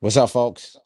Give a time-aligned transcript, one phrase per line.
[0.00, 0.76] What's up, folks?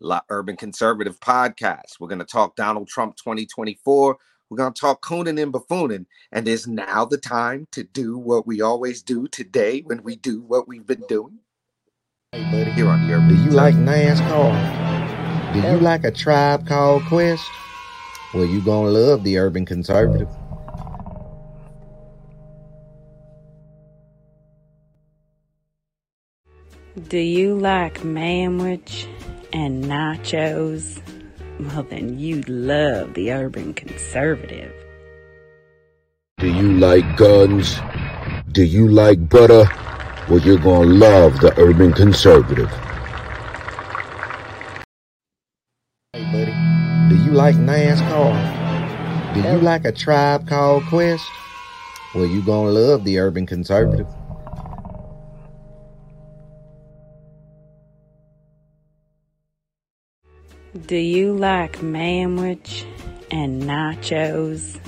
[0.00, 2.00] La Urban Conservative Podcast.
[2.00, 4.16] We're going to talk Donald Trump 2024.
[4.50, 6.06] We're going to talk cooning and buffooning.
[6.32, 10.42] And is now the time to do what we always do today when we do
[10.42, 11.38] what we've been doing?
[12.32, 12.72] Hey, buddy.
[12.72, 14.18] Here on the Urban Do you like Conservative.
[14.18, 15.52] NASCAR?
[15.52, 17.44] Do you like a tribe called Quest?
[18.34, 20.28] Well, you're gonna love the Urban Conservative.
[26.94, 29.06] Do you like manwich
[29.50, 31.00] and nachos?
[31.58, 34.74] Well, then you'd love the Urban Conservative.
[36.36, 37.80] Do you like guns?
[38.52, 39.64] Do you like butter?
[40.28, 42.68] Well, you're gonna love the Urban Conservative.
[46.12, 46.52] Hey, buddy.
[47.08, 49.32] Do you like NASCAR?
[49.32, 51.24] Do you like a tribe called Quest?
[52.14, 54.06] Well, you're gonna love the Urban Conservative.
[60.72, 62.86] Do you like manwich
[63.30, 64.80] and nachos?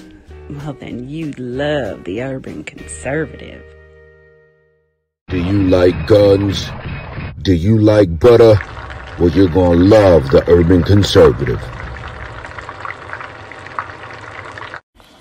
[0.49, 3.63] Well, then you'd love the Urban Conservative.
[5.29, 6.71] Do you like guns?
[7.43, 8.59] Do you like butter?
[9.19, 11.61] Well, you're gonna love the Urban Conservative.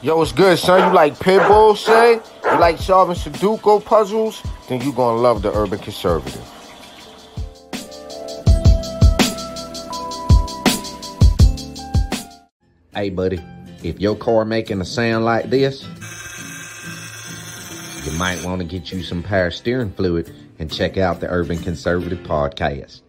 [0.02, 0.88] Yo, what's good, son?
[0.88, 2.22] You like pit bulls, say?
[2.46, 4.42] You like solving Sudoku puzzles?
[4.70, 6.53] Then you're gonna love the Urban Conservative.
[12.96, 13.42] Hey, buddy.
[13.82, 15.82] If your car making a sound like this,
[18.06, 21.58] you might want to get you some power steering fluid and check out the Urban
[21.58, 23.02] Conservative podcast.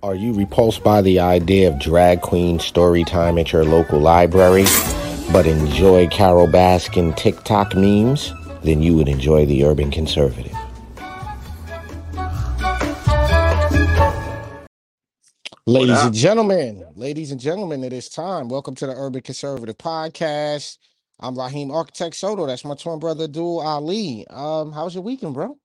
[0.00, 4.64] Are you repulsed by the idea of drag queen story time at your local library,
[5.32, 8.32] but enjoy Carole Baskin TikTok memes?
[8.62, 10.56] Then you would enjoy the Urban Conservative.
[15.66, 16.06] Ladies up?
[16.06, 18.48] and gentlemen, ladies and gentlemen, it is time.
[18.48, 20.78] Welcome to the Urban Conservative Podcast.
[21.20, 22.46] I'm Raheem Architect Soto.
[22.46, 24.26] That's my twin brother, Dual Ali.
[24.28, 25.56] Um, how's your weekend, bro?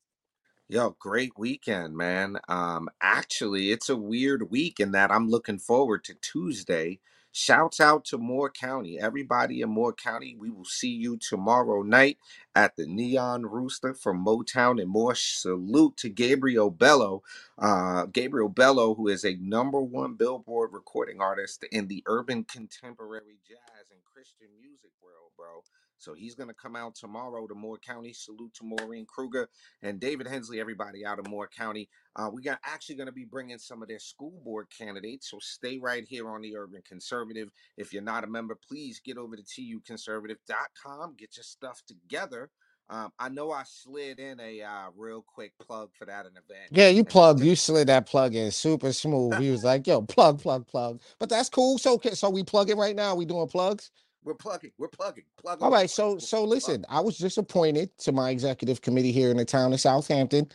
[0.69, 2.37] Yo, great weekend, man.
[2.47, 6.99] Um, actually, it's a weird week in that I'm looking forward to Tuesday.
[7.37, 8.99] Shouts out to Moore County.
[8.99, 12.17] Everybody in Moore County, we will see you tomorrow night
[12.55, 15.13] at the Neon Rooster from Motown and more.
[15.13, 17.21] Salute to Gabriel Bello.
[17.59, 23.37] Uh, Gabriel Bello, who is a number one Billboard recording artist in the urban contemporary
[23.47, 25.61] jazz and Christian music world, bro.
[25.97, 28.13] So he's going to come out tomorrow to Moore County.
[28.13, 29.49] Salute to Maureen Kruger
[29.81, 31.89] and David Hensley, everybody out of Moore County.
[32.15, 35.29] Uh, we got actually going to be bringing some of their school board candidates.
[35.29, 37.49] So stay right here on the Urban Conservative.
[37.77, 41.15] If you're not a member, please get over to tuconservative.com.
[41.17, 42.49] Get your stuff together.
[42.89, 46.69] Um, I know I slid in a uh, real quick plug for that an event.
[46.71, 49.37] Yeah, you plugged, you slid that plug in super smooth.
[49.39, 51.01] He was like, yo, plug, plug, plug.
[51.19, 51.77] But that's cool.
[51.77, 53.13] So so we plug it right now.
[53.15, 53.91] We doing plugs?
[54.27, 54.71] We're plugging.
[54.77, 55.23] We're plugging.
[55.37, 59.31] Plug All right, so so listen, I was just appointed to my executive committee here
[59.31, 60.49] in the town of Southampton.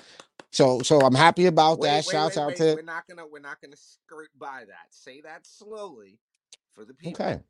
[0.50, 1.96] So so I'm happy about Wait, that.
[2.06, 4.88] wait, Shouts wait, out to We're not gonna we're not gonna skirt by that.
[4.90, 6.18] Say that slowly
[6.74, 7.24] for the people.
[7.24, 7.40] Okay.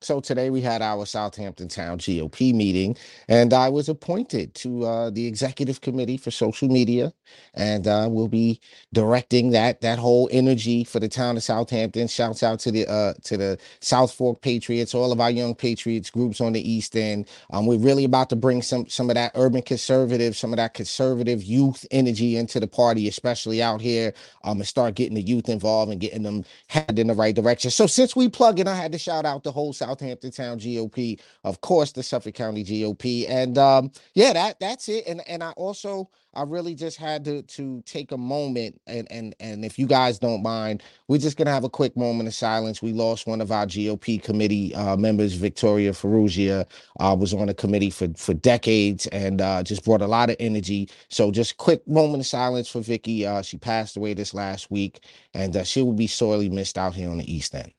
[0.00, 2.96] So today we had our Southampton Town GOP meeting,
[3.28, 7.12] and I was appointed to uh, the executive committee for social media,
[7.54, 8.60] and uh, we'll be
[8.92, 12.06] directing that that whole energy for the town of Southampton.
[12.08, 16.10] Shouts out to the uh, to the South Fork Patriots, all of our young Patriots
[16.10, 17.28] groups on the East End.
[17.52, 20.74] Um, we're really about to bring some some of that urban conservative, some of that
[20.74, 24.14] conservative youth energy into the party, especially out here.
[24.44, 27.70] Um, and start getting the youth involved and getting them headed in the right direction.
[27.72, 31.20] So since we plug in, I had to shout out the whole Southampton Town GOP,
[31.44, 35.06] of course, the Suffolk County GOP, and um, yeah, that that's it.
[35.06, 39.34] And and I also I really just had to to take a moment and and
[39.40, 42.82] and if you guys don't mind, we're just gonna have a quick moment of silence.
[42.82, 46.66] We lost one of our GOP committee uh, members, Victoria Ferrugia,
[47.00, 50.36] uh, was on the committee for for decades and uh, just brought a lot of
[50.40, 50.88] energy.
[51.10, 53.26] So just quick moment of silence for Vicky.
[53.26, 55.04] Uh, she passed away this last week,
[55.34, 57.72] and uh, she will be sorely missed out here on the East End.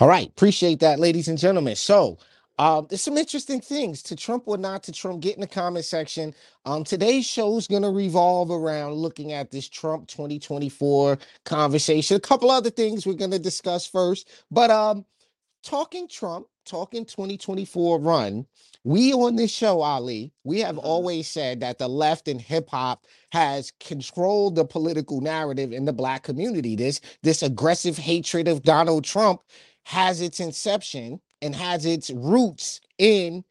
[0.00, 1.76] All right, appreciate that, ladies and gentlemen.
[1.76, 2.18] So,
[2.60, 5.22] um, there's some interesting things to Trump or not to Trump.
[5.22, 6.34] Get in the comment section.
[6.66, 12.16] Um, today's show is going to revolve around looking at this Trump 2024 conversation.
[12.16, 15.04] A couple other things we're going to discuss first, but um,
[15.64, 18.46] talking Trump, talking 2024 run.
[18.84, 20.84] We on this show, Ali, we have Mhm.
[20.86, 25.94] always said that the left and hip hop has controlled the political narrative in the
[25.94, 26.76] black community.
[26.76, 29.42] This this aggressive hatred of Donald Trump
[29.84, 33.44] has its inception and has its roots in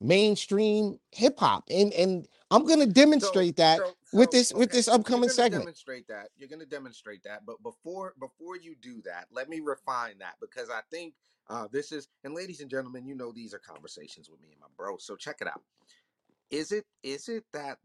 [0.00, 1.64] mainstream hip hop.
[1.70, 4.94] And and I'm gonna So demonstrate that so with So, this with okay, this you're
[4.96, 5.62] upcoming segment.
[5.62, 6.30] demonstrate that.
[6.36, 7.46] You're gonna demonstrate that.
[7.46, 11.14] But before before you do that, let me refine that because I think
[11.48, 14.60] uh, this is and ladies and gentlemen, you know these are conversations with me and
[14.60, 14.96] my bro.
[14.98, 15.62] So check it out.
[16.50, 17.78] Is it is it that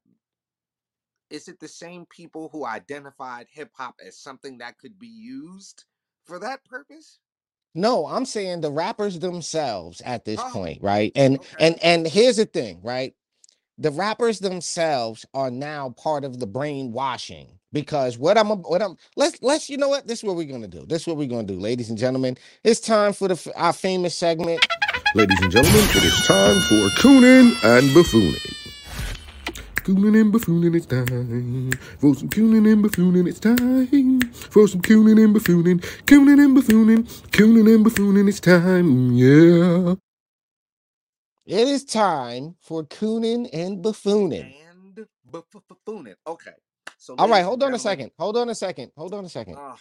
[1.29, 5.85] is it the same people who identified hip hop as something that could be used
[6.25, 7.19] for that purpose?
[7.75, 11.11] No, I'm saying the rappers themselves at this Oh, point, right?
[11.15, 11.55] And okay.
[11.59, 13.13] and and here's the thing, right?
[13.77, 19.41] The rappers themselves are now part of the brainwashing because what I'm what I'm let's
[19.43, 20.85] let's you know what this is what we're gonna do.
[20.87, 22.37] This is what we're gonna do, ladies and gentlemen.
[22.63, 24.65] It's time for the f- our famous segment.
[25.15, 28.58] Ladies and gentlemen, it is time for cooning and buffooning.
[29.83, 31.71] Cooning and buffooning, it's time.
[31.99, 34.21] For some cooning and buffooning, it's time.
[34.33, 39.13] For some cooning and buffooning, cooning and buffooning, cooning and buffooning, it's time.
[39.13, 39.95] Yeah.
[41.45, 44.55] It is time for cooning and buffooning.
[44.69, 46.15] and buffooning.
[46.27, 46.51] Okay.
[46.97, 48.11] So All right, hold on a second.
[48.19, 48.91] Hold on a second.
[48.97, 49.57] Hold on a second.
[49.57, 49.75] uh,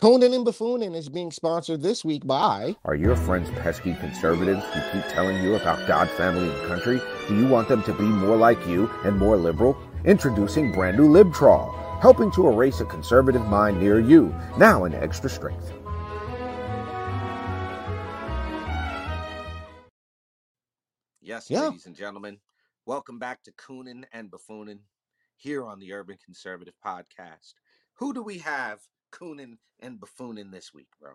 [0.00, 4.80] Cooning and buffooning is being sponsored this week by Are your friends pesky conservatives who
[4.92, 7.00] keep telling you about God, family, and country?
[7.26, 9.76] Do you want them to be more like you and more liberal?
[10.04, 15.28] Introducing brand new LibTrawl, helping to erase a conservative mind near you, now in extra
[15.28, 15.72] strength.
[21.20, 21.68] Yes, Yeah.
[21.68, 22.40] ladies and gentlemen,
[22.86, 24.80] welcome back to Coonin and Buffoonin
[25.36, 27.54] here on the Urban Conservative Podcast.
[27.94, 31.12] Who do we have Coonin and buffooning this week, bro?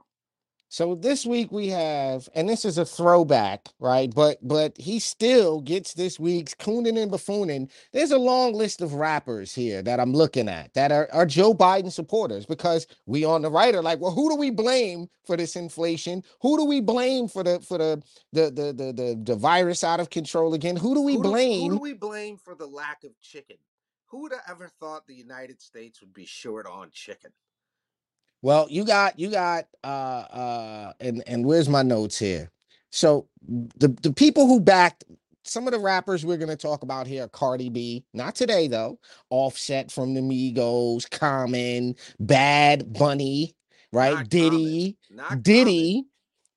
[0.73, 4.11] So this week we have, and this is a throwback, right?
[4.11, 7.69] But but he still gets this week's cooning and buffooning.
[7.91, 11.53] There's a long list of rappers here that I'm looking at that are, are Joe
[11.53, 15.37] Biden supporters because we on the right are like, well, who do we blame for
[15.37, 16.23] this inflation?
[16.41, 18.01] Who do we blame for the for the
[18.31, 20.75] the the the the, the virus out of control again?
[20.75, 21.69] Who do we who do, blame?
[21.69, 23.57] Who do we blame for the lack of chicken?
[24.07, 27.29] Who would have ever thought the United States would be short on chicken?
[28.43, 32.51] Well, you got you got uh uh and and where's my notes here?
[32.91, 35.05] So the the people who backed
[35.45, 38.99] some of the rappers we're gonna talk about here, are Cardi B, not today though.
[39.29, 43.55] Offset from the Migos, Common, Bad Bunny,
[43.93, 44.15] right?
[44.15, 44.97] Not Diddy.
[45.09, 45.41] Not Common.
[45.41, 46.05] Diddy.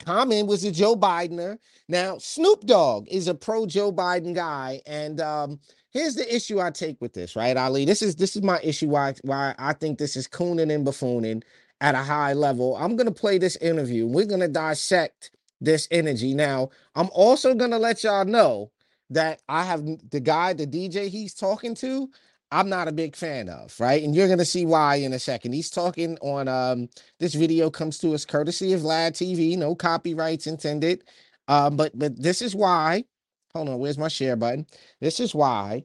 [0.05, 1.56] Common was a Joe Bidener.
[1.89, 5.61] Now Snoop Dogg is a pro Joe Biden guy, and um,
[5.91, 7.85] here's the issue I take with this, right, Ali?
[7.85, 11.44] This is this is my issue why why I think this is cooning and buffooning
[11.81, 12.76] at a high level.
[12.76, 14.06] I'm gonna play this interview.
[14.06, 15.31] We're gonna dissect
[15.61, 16.34] this energy.
[16.34, 18.70] Now, I'm also gonna let y'all know
[19.11, 22.11] that I have the guy, the DJ he's talking to.
[22.52, 24.02] I'm not a big fan of, right?
[24.02, 25.52] And you're gonna see why in a second.
[25.52, 26.88] He's talking on um
[27.19, 31.05] this video comes to us courtesy of Vlad TV, no copyrights intended.
[31.49, 33.05] Um, but but this is why.
[33.55, 34.67] Hold on, where's my share button?
[35.00, 35.84] This is why,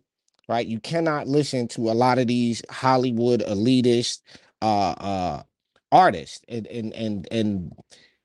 [0.49, 0.67] right?
[0.67, 4.21] You cannot listen to a lot of these Hollywood elitist
[4.61, 5.43] uh uh
[5.91, 7.71] artists and and and and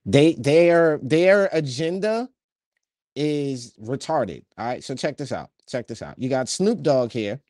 [0.04, 2.28] they their their agenda
[3.16, 4.44] is retarded.
[4.58, 5.50] All right, so check this out.
[5.68, 6.18] Check this out.
[6.18, 7.40] You got Snoop Dogg here,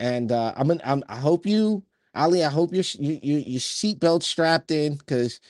[0.00, 2.44] and uh, I'm, in, I'm I hope you, Ali.
[2.44, 5.40] I hope your you, you your seatbelt strapped in because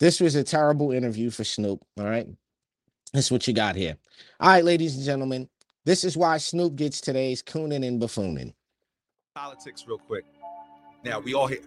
[0.00, 1.82] this was a terrible interview for Snoop.
[1.98, 2.28] All right,
[3.12, 3.96] that's what you got here.
[4.40, 5.48] All right, ladies and gentlemen,
[5.86, 8.52] this is why Snoop gets today's cooning and buffooning.
[9.34, 10.24] politics real quick.
[11.04, 11.60] Now we all hear.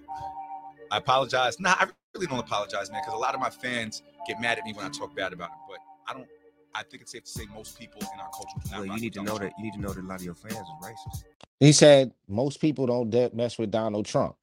[0.94, 1.60] I apologize.
[1.60, 4.64] Nah, I really don't apologize, man, because a lot of my fans get mad at
[4.64, 5.56] me when I talk bad about it.
[5.68, 6.28] But I don't.
[6.76, 8.80] I think it's safe to say most people in our culture do not.
[8.88, 10.24] Well, you need to know Donald that you need to know that a lot of
[10.26, 11.24] your fans are racist.
[11.60, 14.36] He said most people don't de- mess with Donald Trump.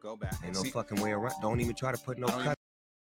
[0.00, 0.34] Go back.
[0.44, 1.34] Ain't no See- fucking way around.
[1.42, 2.58] Don't even try to put no I cut.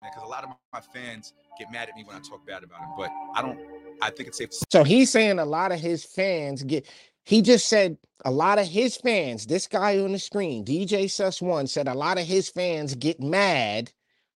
[0.02, 2.80] because a lot of my fans get mad at me when I talk bad about
[2.80, 2.88] it.
[2.96, 3.58] But I don't.
[4.00, 6.86] I think it's safe to So he's saying a lot of his fans get.
[7.24, 9.46] He just said a lot of his fans.
[9.46, 13.20] This guy on the screen, DJ Suss One, said a lot of his fans get
[13.20, 13.92] mad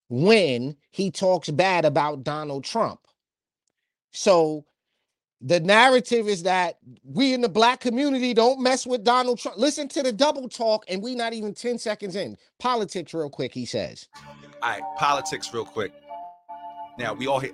[0.09, 3.01] when he talks bad about Donald Trump.
[4.13, 4.65] So
[5.41, 9.59] the narrative is that we in the black community don't mess with Donald Trump.
[9.59, 12.37] Listen to the double talk, and we not even 10 seconds in.
[12.59, 14.09] Politics, real quick, he says.
[14.63, 15.93] All right, politics real quick.
[16.99, 17.53] Now we all hear.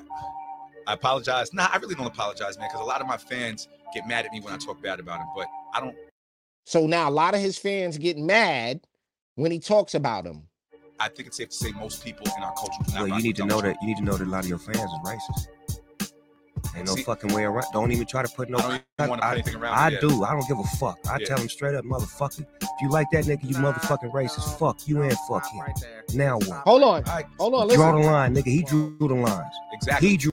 [0.87, 1.53] I apologize.
[1.53, 4.33] Nah, I really don't apologize, man, because a lot of my fans get mad at
[4.33, 5.97] me when I talk bad about him, But I don't.
[6.65, 8.81] So now a lot of his fans get mad
[9.35, 10.43] when he talks about him.
[11.01, 12.79] I think it's safe to say most people in our culture.
[12.95, 14.59] Well, you need to know that you need to know that a lot of your
[14.59, 15.49] fans is racist.
[16.77, 17.67] Ain't no See- fucking way around.
[17.73, 18.59] Don't even try to put no.
[18.59, 18.63] I
[18.99, 20.23] don't even put I, around I do.
[20.25, 20.99] I don't give a fuck.
[21.11, 21.27] I Yeah.
[21.27, 22.47] tell them straight up, motherfucker.
[22.63, 24.59] If you like that nigga, you motherfucking racist.
[24.59, 25.61] Fuck you and fuck him.
[25.61, 25.77] right.
[26.15, 26.45] Now what?
[26.47, 27.03] Stop Hold on.
[27.03, 27.13] there.
[27.13, 28.45] All right, Hold on, Draw the line, nigga.
[28.47, 29.55] He drew the lines.
[29.73, 30.09] exactly.
[30.09, 30.32] He drew.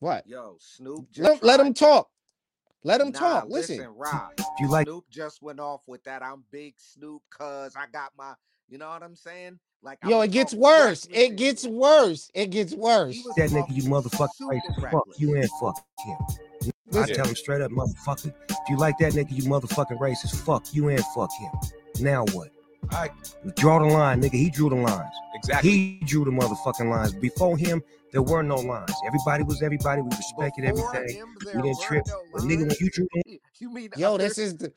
[0.00, 0.26] What?
[0.26, 2.08] Yo, Snoop just Let, let him talk.
[2.84, 3.44] Let him Nah, talk.
[3.48, 3.94] listen, Listen.
[3.96, 4.32] Rob.
[4.38, 6.22] If you like Snoop just went off with that.
[6.22, 8.34] I'm big Snoop, cuz I got my.
[8.68, 9.58] You know what I'm saying?
[9.82, 11.06] Like I Yo, it gets worse.
[11.06, 12.30] It and gets worse.
[12.34, 13.22] It gets worse.
[13.36, 14.90] that nigga, you talking motherfucking racist.
[14.90, 16.16] Fuck you and fuck him.
[16.94, 18.32] I tell him straight up, motherfucker.
[18.50, 20.36] If you like that nigga, you motherfucking racist.
[20.44, 21.50] Fuck you and fuck him.
[22.00, 22.48] Now what?
[22.92, 23.10] All right,
[23.56, 24.32] Draw the line, nigga.
[24.34, 25.12] He drew the lines.
[25.34, 25.70] exactly.
[25.70, 27.12] He drew the motherfucking lines.
[27.14, 28.92] Before him, there were no lines.
[29.06, 30.02] Everybody was everybody.
[30.02, 31.16] We respected Before everything.
[31.16, 32.04] him, We didn't trip.
[32.06, 34.24] no But nigga, when you drew the You mean Yo, under?
[34.24, 34.72] this is the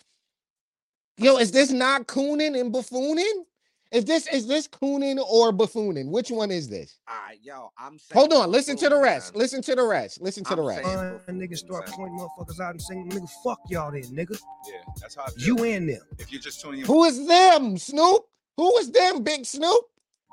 [1.18, 3.44] Yo, is this not cooning and buffooning?
[3.92, 6.10] Is this is this cooning or buffooning?
[6.12, 7.00] Which one is this?
[7.10, 8.20] Alright, yo, I'm saying.
[8.30, 9.34] Hold on, listen to the rest.
[9.34, 9.40] man.
[9.42, 10.22] Listen to the rest.
[10.22, 10.84] Listen to I'm the rest.
[10.86, 11.98] saying line, niggas start son.
[11.98, 14.40] pointing motherfuckers out and saying, nigga, fuck y'all then, nigga.
[14.68, 15.58] Yeah, that's how I feel.
[15.58, 16.02] You and them.
[16.20, 18.26] if you're just tuning in, Who is them, Snoop?
[18.58, 19.84] Who is them, Big Snoop?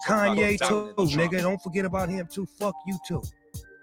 [0.07, 1.33] Kanye Donald too, Trump.
[1.33, 1.41] nigga.
[1.41, 2.45] Don't forget about him too.
[2.45, 3.23] Fuck you too.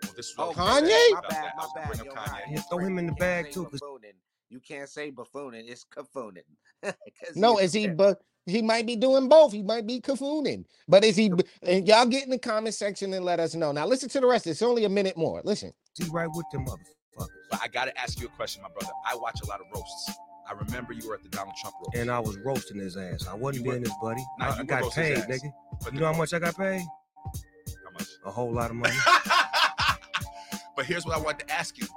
[0.04, 0.90] Well, this Oh, Kanye?
[0.90, 2.06] My about bad, my was bad.
[2.06, 2.40] Yo, Kanye.
[2.52, 3.64] Yeah, throw him in the bag too.
[3.64, 4.14] too, 'cause- buffooning.
[4.50, 5.68] You can't say buffooning.
[5.68, 6.44] It's caffooning.
[6.84, 6.94] 'Cause
[7.36, 7.96] No, he's is he there.
[7.96, 9.54] but he might be doing both.
[9.54, 10.66] He might be caffooning.
[10.88, 11.32] But is he
[11.64, 13.72] and y'all get in the comment section and let us know.
[13.72, 14.48] Now listen to the rest.
[14.48, 15.42] It's only a minute more.
[15.44, 15.72] Listen.
[15.98, 17.28] He right with the motherfuckers.
[17.52, 18.92] But I gotta ask you a question, my brother.
[19.06, 20.12] I watch a lot of roasts.
[20.50, 21.96] I remember you were at the Donald Trump roast.
[21.96, 23.28] And I was roasting his ass.
[23.28, 24.26] I wasn't You were- being his buddy.
[24.40, 25.54] Nah, I, you I got paid, nigga.
[25.84, 26.82] But You know how much I got paid?
[26.82, 28.08] How much?
[28.26, 28.96] A whole lot of money.
[30.76, 31.88] but here's what I wanted to ask you.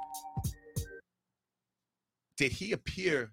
[2.36, 3.32] Did he appear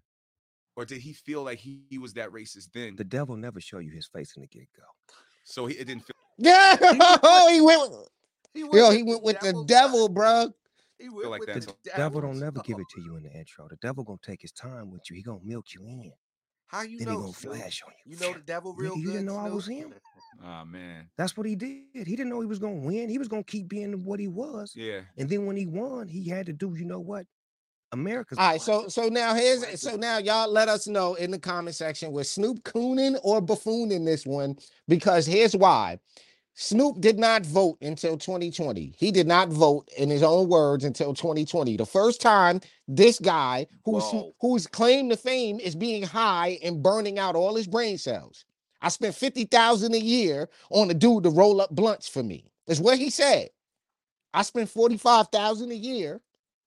[0.75, 2.95] or did he feel like he, he was that racist then?
[2.95, 4.83] The devil never show you his face in the get go.
[5.43, 6.75] so he, it didn't feel Yeah,
[7.49, 8.09] he went with,
[8.53, 10.49] He yo, with he went with the devil, bro.
[10.99, 13.31] He went like with that, the Devil don't never give it to you in the
[13.31, 13.67] intro.
[13.69, 15.15] The devil gonna take his time with you.
[15.15, 16.11] He gonna milk you in.
[16.67, 17.21] How you then he know?
[17.21, 18.15] gonna flash on you.
[18.15, 19.11] You know the devil real Nigga, you good.
[19.11, 19.77] didn't know I was Snoop?
[19.77, 19.93] him?
[20.43, 21.09] Oh man.
[21.17, 21.83] That's what he did.
[21.93, 23.09] He didn't know he was gonna win.
[23.09, 24.73] He was gonna keep being what he was.
[24.75, 25.01] Yeah.
[25.17, 27.27] And then when he won, he had to do, you know what?
[27.93, 31.39] America's All right, so so now here's so now y'all let us know in the
[31.39, 34.57] comment section was Snoop cooning or buffooning this one
[34.88, 36.00] because here's why.
[36.55, 38.93] Snoop did not vote until 2020.
[38.97, 41.77] He did not vote in his own words until 2020.
[41.77, 44.35] The first time this guy who's Whoa.
[44.39, 48.45] whose claim to fame is being high and burning out all his brain cells.
[48.81, 52.51] I spent 50,000 a year on a dude to roll up blunts for me.
[52.67, 53.50] Is what he said.
[54.33, 56.21] I spent 45,000 a year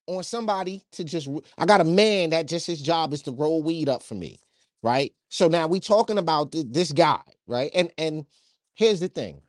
[0.08, 3.62] on somebody to just I got a man that just his job is to roll
[3.62, 4.40] weed up for me,
[4.82, 5.12] right?
[5.30, 7.70] So now we talking about th- this guy, right?
[7.74, 8.26] And and
[8.74, 9.42] here's the thing.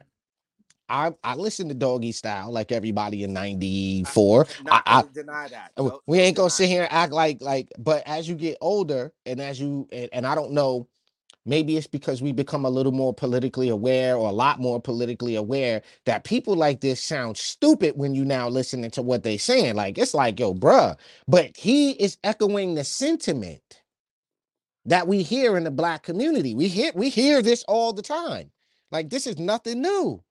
[0.89, 4.47] I I listen to Doggystyle like everybody in 94.
[4.59, 5.73] Not I, I deny that.
[5.77, 9.13] Don't- we ain't gonna sit here and act like like but as you get older
[9.25, 10.87] and as you and, and i don't know
[11.47, 15.35] maybe it's because we become a little more politically aware or a lot more politically
[15.35, 19.75] aware that people like this sound stupid when you now listening to what they're saying.
[19.75, 20.97] Like it's like yo bruh.
[21.27, 23.81] But he is echoing the sentiment
[24.85, 26.55] that we hear in the black community.
[26.55, 28.51] We hear we hear this all the time.
[28.91, 30.23] Like this is nothing new.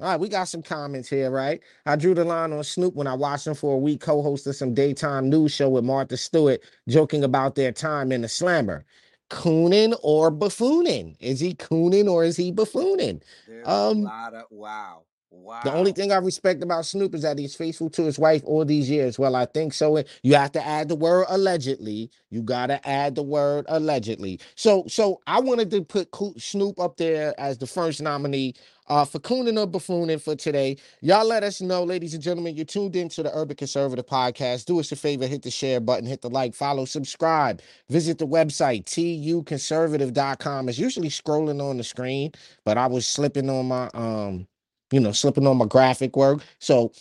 [0.00, 1.60] All right, we got some comments here, right?
[1.86, 4.74] I drew the line on Snoop when I watched him for a week co-hosted some
[4.74, 8.84] daytime news show with Martha Stewart, joking about their time in the slammer.
[9.30, 11.16] Cooning or buffooning?
[11.20, 13.22] Is he cooning or is he buffooning?
[13.46, 15.04] There's Um, a lot of wow.
[15.36, 15.60] Wow.
[15.64, 18.64] The only thing I respect about Snoop is that he's faithful to his wife all
[18.64, 19.18] these years.
[19.18, 20.02] Well, I think so.
[20.22, 22.10] You have to add the word allegedly.
[22.30, 24.40] You gotta add the word allegedly.
[24.54, 26.08] So, so I wanted to put
[26.40, 28.54] Snoop up there as the first nominee
[28.88, 30.76] uh, for cooning or buffooning for today.
[31.00, 32.56] Y'all let us know, ladies and gentlemen.
[32.56, 34.66] You're tuned into the Urban Conservative Podcast.
[34.66, 37.60] Do us a favor, hit the share button, hit the like, follow, subscribe.
[37.90, 40.68] Visit the website tuconservative.com.
[40.68, 42.32] It's usually scrolling on the screen,
[42.64, 44.46] but I was slipping on my um
[44.90, 46.42] you know, slipping on my graphic work.
[46.58, 46.92] So,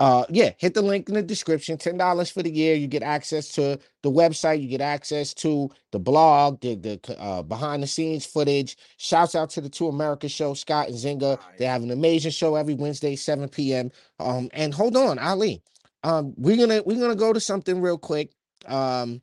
[0.00, 1.76] uh, yeah, hit the link in the description.
[1.76, 2.74] Ten dollars for the year.
[2.74, 4.62] You get access to the website.
[4.62, 8.76] You get access to the blog, the the uh, behind the scenes footage.
[8.96, 11.38] Shouts out to the Two America show, Scott and Zinga.
[11.58, 13.90] They have an amazing show every Wednesday, seven p.m.
[14.20, 15.62] Um, and hold on, Ali.
[16.04, 18.30] Um, we're gonna we're gonna go to something real quick.
[18.66, 19.20] Um,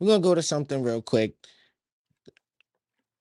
[0.00, 1.34] we're gonna go to something real quick.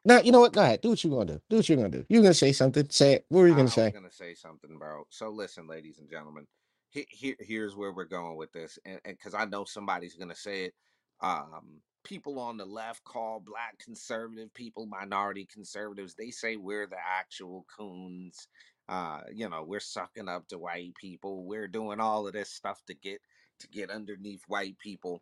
[0.08, 0.54] Now, you know what?
[0.54, 0.80] Go ahead.
[0.80, 1.42] Do what you're gonna do.
[1.50, 2.06] Do what you're gonna do.
[2.08, 2.90] You're gonna say something.
[2.90, 3.26] Say it.
[3.28, 3.88] What were you gonna say?
[3.88, 5.04] I'm gonna say something, bro.
[5.10, 6.48] So listen, ladies and gentlemen.
[6.92, 10.64] Here, here here's where we're going with this, and because I know somebody's gonna say
[10.64, 10.74] it.
[11.20, 16.16] Um, people on the left call black conservative people minority conservatives.
[16.16, 18.48] They say we're the actual coons.
[18.88, 21.44] Uh, you know, we're sucking up to white people.
[21.44, 23.20] We're doing all of this stuff to get
[23.60, 25.22] to get underneath white people.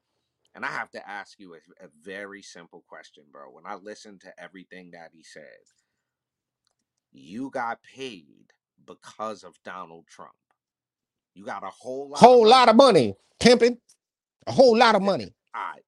[0.55, 3.51] And I have to ask you a, a very simple question, bro.
[3.51, 5.43] When I listen to everything that he said,
[7.11, 8.53] you got paid
[8.85, 10.31] because of Donald Trump.
[11.33, 12.19] You got a whole lot.
[12.19, 13.77] Whole of lot of money, pimping,
[14.47, 15.33] a whole lot of money.
[15.53, 15.81] All right.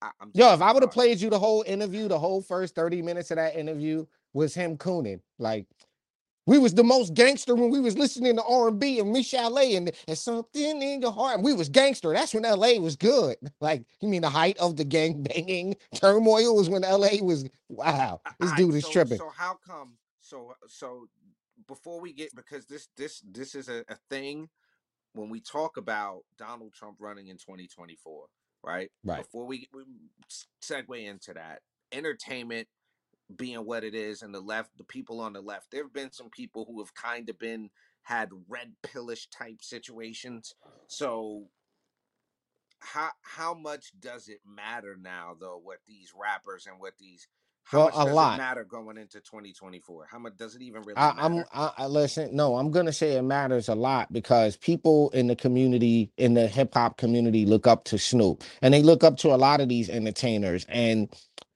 [0.00, 2.76] I, I'm Yo, if I would have played you the whole interview, the whole first
[2.76, 5.20] 30 minutes of that interview was him cooning.
[5.38, 5.66] Like,
[6.46, 10.18] we was the most gangster when we was listening to R&B and Michel'le and and
[10.18, 11.42] something in your heart.
[11.42, 12.12] We was gangster.
[12.12, 13.36] That's when LA was good.
[13.60, 18.20] Like, you mean the height of the gang banging turmoil was when LA was wow.
[18.40, 19.18] This Alright, dude is so, tripping.
[19.18, 19.92] So how come?
[20.20, 21.06] So so
[21.68, 24.48] before we get because this this this is a, a thing
[25.14, 28.24] when we talk about Donald Trump running in 2024,
[28.64, 28.90] right?
[29.04, 29.18] Right.
[29.18, 29.84] Before we, we
[30.62, 31.60] segue into that,
[31.92, 32.66] entertainment
[33.32, 36.12] being what it is, and the left, the people on the left, there have been
[36.12, 37.70] some people who have kind of been
[38.04, 40.54] had red pillish type situations.
[40.88, 41.46] So
[42.80, 47.28] how how much does it matter now though what these rappers and what these
[47.64, 48.36] how Well, much a does lot.
[48.36, 51.86] matter going into 2024 how much does it even really I, matter I'm I, I
[51.86, 52.34] listen.
[52.36, 56.46] No, I'm gonna say it matters a lot because people in the community, in the
[56.46, 59.68] hip hop community, look up to Snoop, and they look up to a lot of
[59.70, 60.66] these entertainers.
[60.68, 61.08] And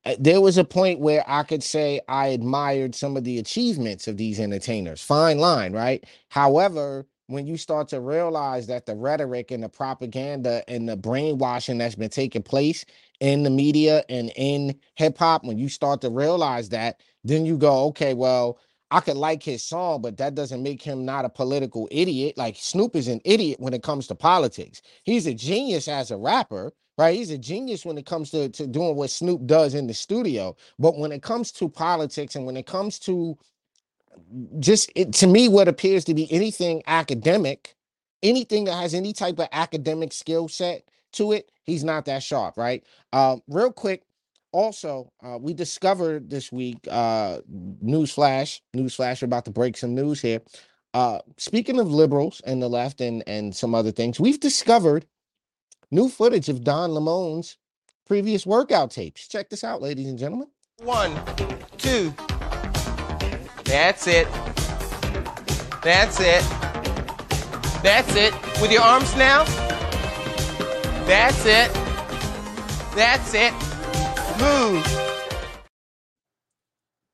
[0.07, 4.09] Uh, there was a point where I could say I admired some of the achievements
[4.09, 5.03] of these entertainers.
[5.03, 6.05] Fine line, right?
[6.31, 11.79] However, when you start to realize that the rhetoric and the propaganda and the brainwashing
[11.79, 12.87] that's been taking place
[13.21, 17.59] in the media and in hip hop, when you start to realize that, then you
[17.59, 21.29] go, okay, well, I could like his song, but that doesn't make him not a
[21.29, 22.39] political idiot.
[22.39, 24.83] Like Snoop is an idiot when it comes to politics.
[25.05, 27.17] He's a genius as a rapper, right?
[27.17, 30.57] He's a genius when it comes to, to doing what Snoop does in the studio.
[30.79, 33.37] But when it comes to politics and when it comes to
[34.61, 37.77] just it, to me, what appears to be anything academic,
[38.23, 42.57] anything that has any type of academic skill set to it, he's not that sharp,
[42.57, 42.85] right?
[43.13, 44.05] Um, real quick,
[44.53, 47.39] also, uh, we discovered this week, uh,
[47.85, 50.41] newsflash, newsflash, we're about to break some news here.
[50.95, 55.07] Uh, speaking of liberals and the left and and some other things, we've discovered
[55.91, 57.59] new footage of Don Lemon's
[58.07, 59.29] previous workout tapes.
[59.29, 60.49] Check this out, ladies and gentlemen.
[60.79, 61.13] One,
[61.77, 62.15] two.
[63.65, 64.29] That's it.
[65.83, 66.43] That's it.
[67.83, 68.33] That's it.
[68.61, 69.45] With your arms now.
[71.05, 71.73] That's it.
[72.95, 73.53] That's it.
[74.41, 74.85] Move.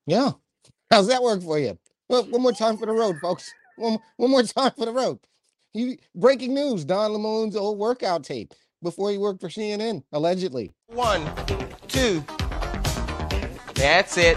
[0.07, 0.33] Yeah.
[0.91, 1.79] How's that work for you?
[2.09, 3.53] Well, one more time for the road, folks.
[3.77, 5.19] One, one more time for the road.
[5.75, 10.73] You breaking news: Don Lemon's old workout tape before he worked for CNN, allegedly.
[10.89, 11.25] One,
[11.89, 12.23] two.
[13.75, 14.37] That's it.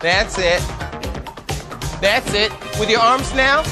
[0.00, 0.60] That's it.
[2.00, 2.52] That's it.
[2.78, 3.62] With your arms now.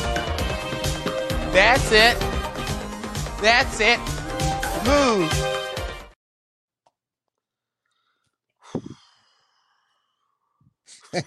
[1.53, 2.19] That's it.
[3.41, 3.99] That's it.
[4.87, 5.58] Move.
[11.13, 11.25] Right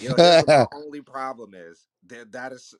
[0.00, 2.78] you know here's what my only problem is that that is uh,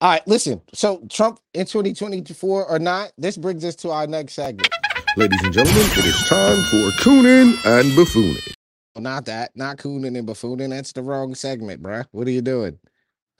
[0.00, 0.60] All right, listen.
[0.72, 4.68] So Trump in 2024 or not, this brings us to our next segment.
[5.16, 8.54] Ladies and gentlemen, it is time for Coonin and Buffooning.
[8.94, 10.70] Well, not that, not cooning and buffooning.
[10.70, 12.06] That's the wrong segment, bruh.
[12.12, 12.78] What are you doing?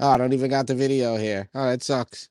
[0.00, 1.48] Oh, I don't even got the video here.
[1.54, 2.28] Oh, that sucks.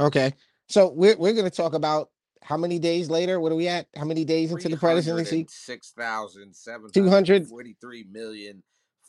[0.00, 0.32] Okay.
[0.68, 2.10] So we're we're gonna talk about
[2.46, 3.38] how many days later?
[3.40, 3.88] What are we at?
[3.96, 5.48] How many days into the presidency?
[5.50, 8.62] 6,743 million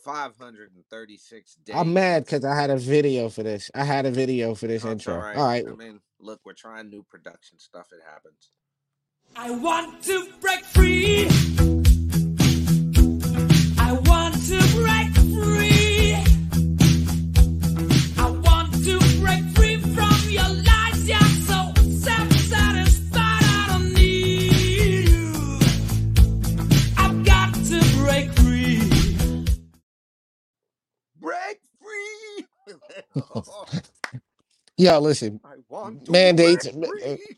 [0.03, 1.75] 536 days.
[1.75, 3.69] I'm mad because I had a video for this.
[3.75, 5.13] I had a video for this it's intro.
[5.13, 5.37] all right.
[5.37, 5.63] All right.
[5.67, 7.89] I mean, look, we're trying new production stuff.
[7.91, 8.49] It happens.
[9.35, 11.27] I want to break free.
[13.77, 14.96] I want to break
[34.77, 35.41] Yo, listen.
[35.45, 36.67] I want to Mandates.
[36.67, 37.37] break uh, free.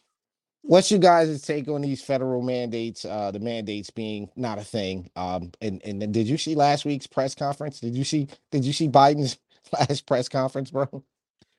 [0.64, 3.06] What's you guys' take on these federal mandates?
[3.06, 5.10] Uh, the mandates being not a thing.
[5.16, 7.80] Um, and and then did you see last week's press conference?
[7.82, 8.28] Did you see?
[8.52, 9.40] Did you see Biden's
[9.74, 11.04] last press conference, bro?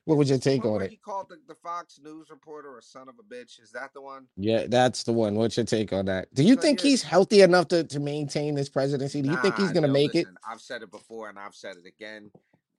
[0.05, 0.89] What was your take One on where it?
[0.89, 3.61] he called the, the Fox News reporter a son of a bitch.
[3.61, 4.27] Is that the one?
[4.37, 5.35] Yeah, that's the one.
[5.35, 6.33] What's your take on that?
[6.33, 6.81] Do you So, think yeah.
[6.81, 9.21] he's healthy enough to, to maintain this presidency?
[9.21, 10.29] Do you think he's gonna make it?
[10.29, 12.31] listen, I've said it before and I've said it again.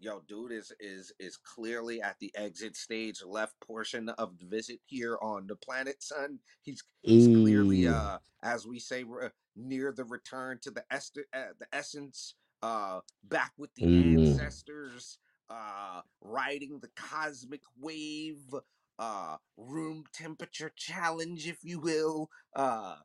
[0.03, 4.81] Yo, dude is is is clearly at the exit stage, left portion of the visit
[4.85, 6.41] here on the planet, son.
[6.63, 11.55] He's he's clearly, uh, as we say, re- near the return to the est- uh,
[11.59, 13.95] the essence, uh, back with the Ooh.
[13.95, 18.55] ancestors, uh, riding the cosmic wave,
[18.99, 22.99] uh, room temperature challenge, if you will, uh,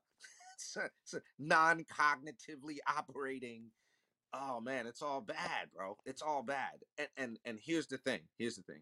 [1.39, 3.71] non-cognitively operating
[4.33, 5.97] Oh man, it's all bad, bro.
[6.05, 6.83] It's all bad.
[6.97, 8.21] And and and here's the thing.
[8.37, 8.81] Here's the thing.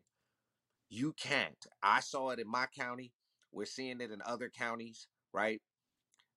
[0.89, 1.65] You can't.
[1.83, 3.11] I saw it in my county.
[3.51, 5.61] We're seeing it in other counties, right?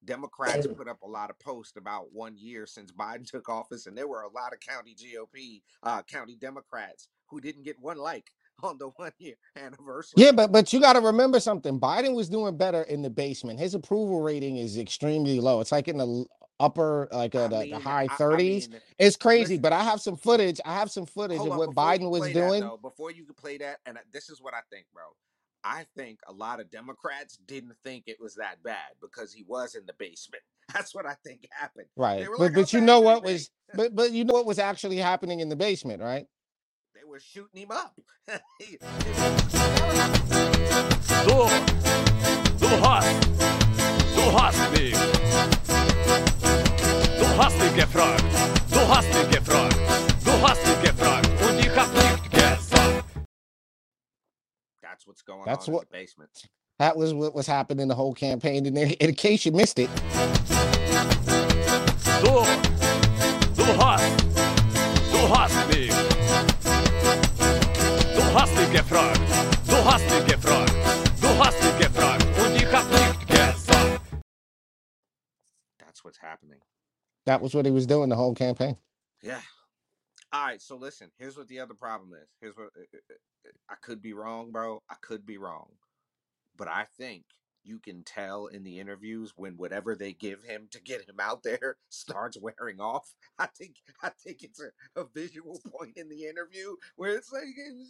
[0.05, 3.97] Democrats put up a lot of posts about one year since Biden took office, and
[3.97, 8.31] there were a lot of county GOP, uh, county Democrats who didn't get one like
[8.63, 10.15] on the one year anniversary.
[10.17, 11.81] Yeah, but but you got to remember something.
[11.81, 13.61] Biden was doing better in the basement.
[13.61, 15.61] His approval rating is extremely low.
[15.61, 16.27] It's like in the
[16.61, 18.69] upper, like uh, I the, the mean, high I, I thirties.
[18.71, 19.55] mean, It's crazy.
[19.55, 19.63] listen.
[19.63, 20.61] But I have some footage.
[20.65, 22.61] I have some footage of on, what Biden was doing.
[22.61, 25.05] that though, before you can play that, and this is what I think, bro.
[25.65, 29.75] I think a lot of Democrats didn't think it was that bad because he was
[29.75, 30.43] in the basement.
[30.75, 31.87] That's what I think happened.
[31.97, 32.21] Right.
[32.21, 34.97] They But like, but you know what was but but you know what was actually
[34.99, 36.27] happening in the basement, right?
[36.95, 37.95] They were shooting him up.
[41.27, 41.49] Du,
[42.59, 43.23] du hast,
[44.15, 44.95] du hast mich.
[47.39, 48.25] Du hast mich gefragt,
[48.69, 49.77] du hast mich gefragt,
[50.25, 53.05] du hast mich gefragt und ich hab nicht gesagt.
[54.83, 56.49] That's what's going That's on what- in the basement.
[56.81, 58.67] That was what was happening the whole campaign.
[58.67, 59.89] And in, in case you missed it,
[62.25, 62.43] Du,
[63.55, 64.19] du hast,
[65.13, 65.91] du hast mich.
[68.17, 69.21] Du hast mich gefragt,
[69.65, 70.73] du hast mich gefragt,
[71.21, 74.01] du hast mich gefragt und ich hab nicht gesagt.
[75.79, 76.59] That's what's happening.
[77.29, 78.79] That was what he was doing the whole campaign.
[79.23, 79.41] Yeah.
[80.33, 80.63] All right.
[80.63, 81.11] So listen.
[81.19, 82.29] Here's what the other problem is.
[82.41, 83.15] Here's what uh, uh,
[83.49, 84.83] uh, I could be wrong, bro.
[84.91, 85.71] I could be wrong,
[86.57, 87.25] but I think
[87.65, 91.43] you can tell in the interviews when whatever they give him to get him out
[91.45, 93.15] there starts wearing off.
[93.39, 97.45] I think I think it's a, a visual point in the interview where it's like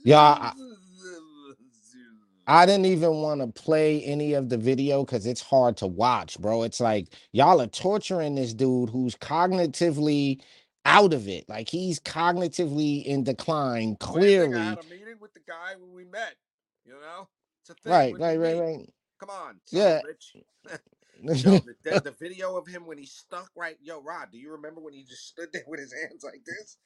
[0.05, 0.53] Yeah, I-
[2.48, 6.38] I didn't even want to play any of the video because it's hard to watch,
[6.40, 6.64] bro.
[6.64, 10.42] It's like y'all are torturing this dude who's cognitively
[10.87, 11.48] out of it.
[11.48, 14.56] Like he's cognitively in decline, What do you think?
[14.56, 14.62] I clearly.
[14.64, 16.37] had a meeting with the guy when we met.
[16.87, 17.28] You know,
[17.62, 17.92] it's a thing.
[17.92, 18.62] Right, What right, right, mean?
[18.78, 18.90] right.
[19.20, 20.02] Come on, Yeah.
[21.34, 23.76] Yo, the, the, the video of him when he stuck right.
[23.82, 26.78] Yo, Rod, do you remember when he just stood there with his hands like this?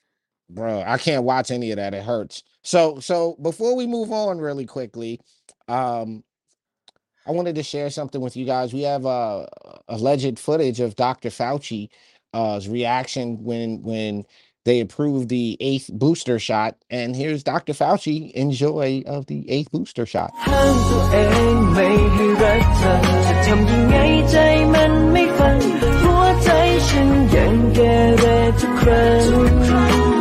[0.52, 4.40] bro i can't watch any of that it hurts so so before we move on
[4.40, 5.20] really quickly
[5.68, 6.24] um
[7.26, 9.46] i wanted to share something with you guys we have uh
[9.90, 11.90] alleged footage of dr fauci
[12.34, 14.26] uh reaction when when
[14.64, 20.06] they approved the eighth booster shot and here's dr fauci enjoy of the eighth booster
[20.06, 21.18] shot ห้ามตัวเอ
[21.54, 22.94] งไม่ให้รักเธอ
[23.28, 23.96] จะทำยังไง
[24.32, 24.36] ใจ
[24.74, 25.58] มันไม่ฟัง
[26.02, 26.50] หัวใจ
[26.90, 27.80] ฉันยังเก
[28.20, 28.24] เร
[28.60, 30.21] ทุกครั้ง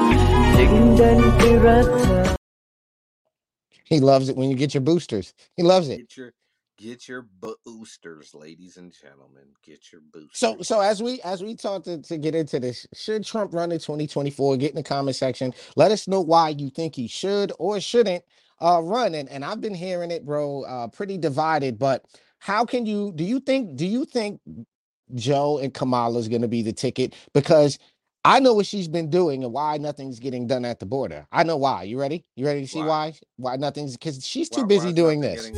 [3.86, 6.34] he loves it when you get your boosters he loves it Get your
[6.82, 9.44] get your boosters, ladies and gentlemen.
[9.64, 10.40] Get your boosters.
[10.40, 13.72] So so as we as we talk to, to get into this, should Trump run
[13.72, 14.58] in 2024?
[14.58, 15.54] Get in the comment section.
[15.76, 18.24] Let us know why you think he should or shouldn't
[18.62, 19.14] uh run.
[19.16, 21.78] And and I've been hearing it, bro, uh pretty divided.
[21.78, 22.06] But
[22.40, 24.42] how can you do you think do you think
[25.14, 27.14] Joe and Kamala is gonna be the ticket?
[27.34, 27.78] Because
[28.24, 31.26] I know what she's been doing and why nothing's getting done at the border.
[31.32, 31.84] I know why.
[31.84, 32.24] You ready?
[32.36, 33.14] You ready to see why?
[33.38, 35.50] Why, nothing's because she's too busy doing this.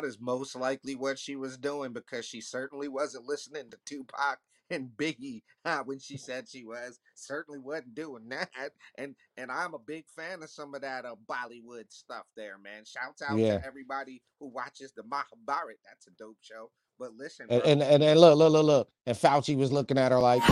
[0.00, 4.38] that is most likely what she was doing because she certainly wasn't listening to Tupac
[4.70, 7.00] and Biggie ah, when she said she was.
[7.14, 8.70] Certainly wasn't doing that.
[8.96, 12.84] And and I'm a big fan of some of that uh, Bollywood stuff there, man.
[12.84, 13.58] Shouts out yeah.
[13.58, 15.78] to everybody who watches the Mahabharat.
[15.84, 16.70] That's a dope show.
[16.98, 18.88] But listen, and, and, and and look, look, look, look.
[19.06, 20.42] And Fauci was looking at her like.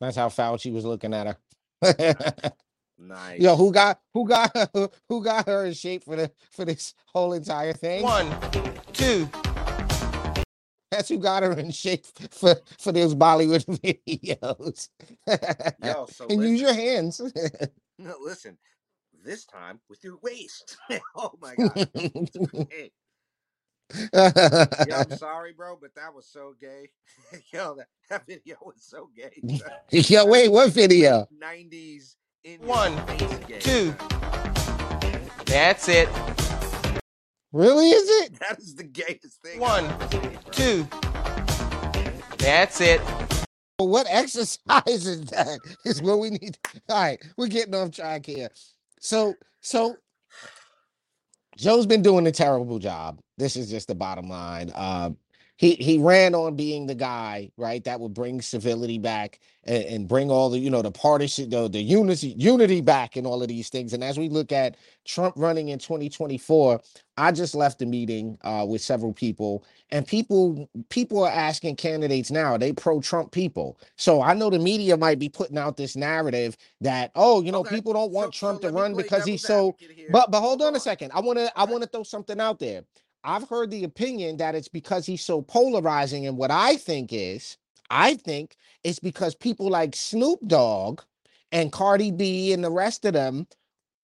[0.00, 1.36] That's how Fauci was looking at her.
[2.98, 3.40] nice.
[3.40, 4.50] Yo, who got who got
[5.08, 8.02] who got her in shape for the for this whole entire thing?
[8.02, 8.34] One,
[8.92, 9.28] two.
[10.90, 13.64] That's who got her in shape for for those Bollywood
[14.06, 14.88] videos.
[15.84, 17.20] Yo, so and use your hands.
[17.98, 18.58] No, listen.
[19.24, 20.76] This time with your waist.
[21.16, 21.88] oh my god.
[22.70, 22.92] Hey,
[24.14, 26.90] Yo, I'm sorry, bro, but that was so gay.
[27.52, 29.40] Yo, that, that video was so gay.
[29.90, 31.28] Yo, wait, what video?
[31.42, 32.25] 90s in
[32.60, 32.94] One,
[33.58, 33.92] two.
[35.46, 36.08] That's it.
[37.52, 37.90] Really?
[37.90, 38.38] Is it?
[38.40, 39.58] That is the gayest thing.
[39.58, 40.52] One, I've ever seen, bro.
[40.52, 40.88] two.
[42.38, 43.00] That's it.
[43.78, 45.58] But what exercise is that?
[45.84, 46.56] Is what we need.
[46.88, 48.50] All right, we're getting off track here.
[49.00, 49.96] So, so
[51.56, 53.18] Joe's been doing a terrible job.
[53.38, 54.70] This is just the bottom line.
[54.74, 55.16] Um,
[55.58, 60.08] he he ran on being the guy, right, that would bring civility back and, and
[60.08, 63.48] bring all the you know the partition, the, the unity unity back, and all of
[63.48, 63.94] these things.
[63.94, 66.80] And as we look at Trump running in 2024,
[67.16, 72.30] I just left the meeting uh, with several people, and people people are asking candidates
[72.30, 73.78] now, are they pro Trump people?
[73.96, 77.64] So I know the media might be putting out this narrative that oh, you know,
[77.64, 79.74] people don't want Trump to run because he's so.
[80.10, 81.12] But but hold on a second.
[81.14, 82.82] I want to I want to throw something out there.
[83.26, 87.58] I've heard the opinion that it's because he's so polarizing, and what I think is,
[87.90, 91.02] I think it's because people like Snoop Dogg
[91.50, 93.48] and Cardi B and the rest of them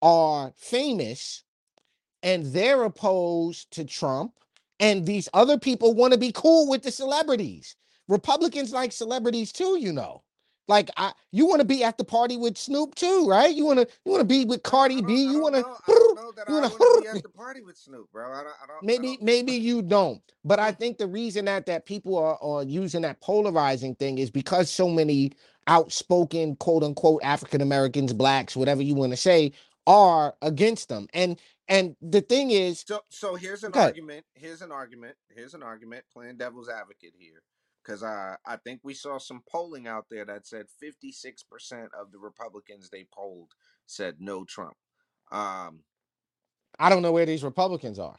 [0.03, 1.45] are famous
[2.25, 4.33] and they're opposed to Trump,
[4.81, 7.77] and these other people want to be cool with the celebrities.
[8.09, 10.23] Republicans like celebrities too, you know.
[10.69, 13.55] Like I, you want to be at the party with Snoop too, right?
[13.55, 15.25] You want to you want to be with Cardi B.
[15.25, 18.33] You want to you want to Be at the party with Snoop, bro.
[18.33, 18.55] I don't.
[18.63, 20.79] I don't maybe maybe you don't but i mm.
[20.79, 24.89] think the reason that that people are, are using that polarizing thing is because so
[24.89, 25.33] many
[25.69, 29.53] outspoken quote unquote african americans blacks whatever you want to say
[29.87, 33.81] are against them and and the thing is So so here's an Okay.
[33.81, 34.27] argument.
[34.35, 35.17] Here's an argument.
[35.35, 36.05] Here's an argument.
[36.13, 37.43] Playing devil's advocate here,
[37.85, 42.13] because I I think we saw some polling out there that said 56 percent of
[42.13, 43.53] the Republicans they polled
[43.87, 44.77] said no Trump.
[45.31, 45.81] Um,
[46.79, 48.19] i don't know where these republicans are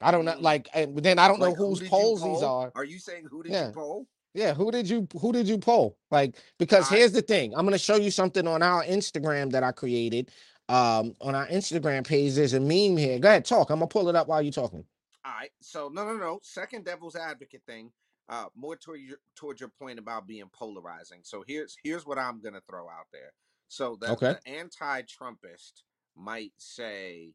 [0.00, 2.72] i don't know like and then i don't know like who whose polls these are
[2.74, 3.68] Are you saying who did Yeah.
[3.68, 4.06] you poll?
[4.34, 5.96] Yeah, who did you who did you poll?
[6.10, 7.54] Like because here's the thing.
[7.54, 10.32] I'm gonna show you something on our Instagram that I created.
[10.68, 13.20] Um on our Instagram page, there's a meme here.
[13.20, 13.70] Go ahead, talk.
[13.70, 14.84] I'm gonna pull it up while you're talking.
[15.24, 15.50] All right.
[15.62, 16.40] So no, no, no.
[16.42, 17.92] Second devil's advocate thing.
[18.28, 21.20] Uh, more toward your towards your point about being polarizing.
[21.24, 23.32] So here's here's what I'm gonna throw out there.
[23.68, 24.26] So the, Okay.
[24.26, 25.82] the anti-Trumpist
[26.14, 27.34] might say,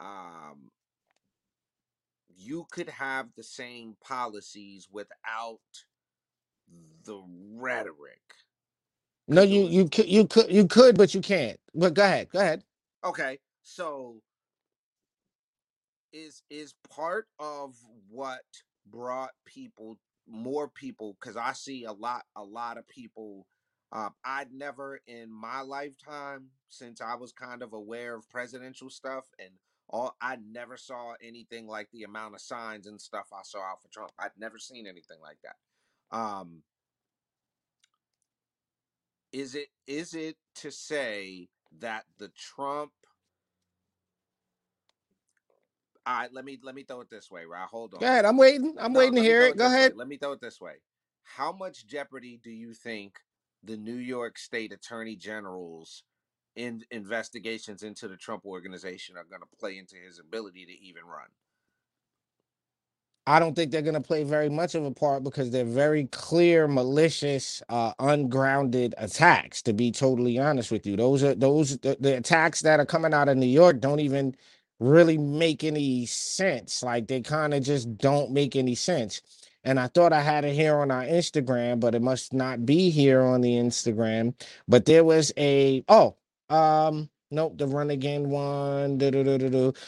[0.00, 0.70] um,
[2.28, 5.60] you could have the same policies without
[7.04, 7.22] the
[7.54, 8.22] rhetoric.
[9.28, 11.58] No, you you could you could you could, but you can't.
[11.74, 12.64] But go ahead, go ahead.
[13.04, 14.22] Okay, so
[16.16, 17.76] is is part of
[18.08, 18.40] what
[18.86, 23.46] brought people more people because I see a lot a lot of people
[23.92, 29.26] um, I'd never in my lifetime since I was kind of aware of presidential stuff
[29.38, 29.50] and
[29.88, 33.82] all I never saw anything like the amount of signs and stuff I saw out
[33.82, 34.10] for Trump.
[34.18, 36.16] I'd never seen anything like that.
[36.16, 36.62] Um
[39.32, 41.48] is it is it to say
[41.78, 42.92] that the Trump
[46.06, 47.68] all right, let me let me throw it this way, right?
[47.68, 48.00] Hold on.
[48.00, 48.24] Go ahead.
[48.26, 48.76] I'm waiting.
[48.78, 49.56] I'm No, waiting to hear it.
[49.56, 49.88] Go this way.
[49.88, 49.94] ahead.
[49.94, 50.74] Let me throw it this way.
[51.24, 53.20] How much jeopardy do you think
[53.64, 56.04] the New York State Attorney General's
[56.56, 61.04] in investigations into the Trump organization are going to play into his ability to even
[61.04, 61.28] run?
[63.26, 66.06] I don't think they're going to play very much of a part because they're very
[66.08, 69.62] clear, malicious, uh, ungrounded attacks.
[69.64, 73.14] To be totally honest with you, those are those the, the attacks that are coming
[73.14, 74.36] out of New York don't even
[74.80, 76.82] really make any sense.
[76.82, 79.22] Like they kind of just don't make any sense.
[79.64, 82.90] And I thought I had it here on our Instagram, but it must not be
[82.90, 84.34] here on the Instagram.
[84.68, 86.16] But there was a oh
[86.50, 89.00] um nope the run again one.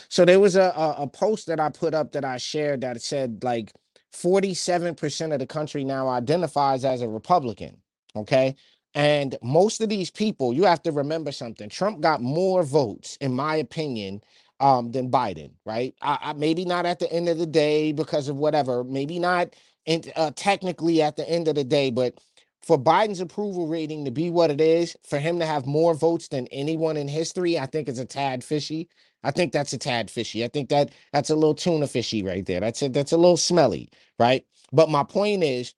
[0.09, 3.01] So there was a, a a post that I put up that I shared that
[3.03, 3.73] said like
[4.15, 7.77] 47% of the country now identifies as a Republican.
[8.17, 8.57] Okay.
[8.95, 11.69] And most of these people, you have to remember something.
[11.69, 14.23] Trump got more votes, in my opinion,
[14.61, 15.95] um, than Biden, right?
[16.03, 19.55] I, I, maybe not at the end of the day because of whatever, maybe not
[19.87, 22.19] in, uh, technically at the end of the day, but
[22.63, 26.29] for Biden's approval rating to be what it is, for him to have more votes
[26.29, 28.89] than anyone in history, I think it's a tad fishy.
[29.25, 30.45] I think that's a tad fishy.
[30.45, 32.61] I think that that's a little tuna fishy right there.
[32.61, 34.45] That's a, that's a little smelly, right?
[34.73, 35.75] But my point is,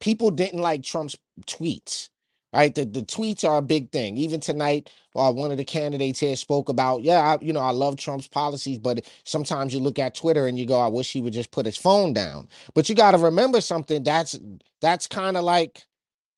[0.00, 2.08] people didn't like Trump's tweets.
[2.54, 4.18] Right, the, the tweets are a big thing.
[4.18, 7.72] Even tonight, uh, one of the candidates here spoke about, yeah, I, you know, I
[7.72, 11.22] love Trump's policies, but sometimes you look at Twitter and you go, I wish he
[11.22, 12.48] would just put his phone down.
[12.74, 14.02] But you got to remember something.
[14.04, 14.38] That's
[14.82, 15.84] that's kind of like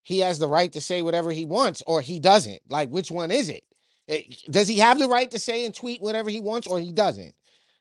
[0.05, 2.61] he has the right to say whatever he wants, or he doesn't.
[2.71, 3.65] Like, which one is it?
[4.09, 6.93] Eh, Does he have the right to say and tweet whatever he wants, or he
[6.93, 7.35] doesn't?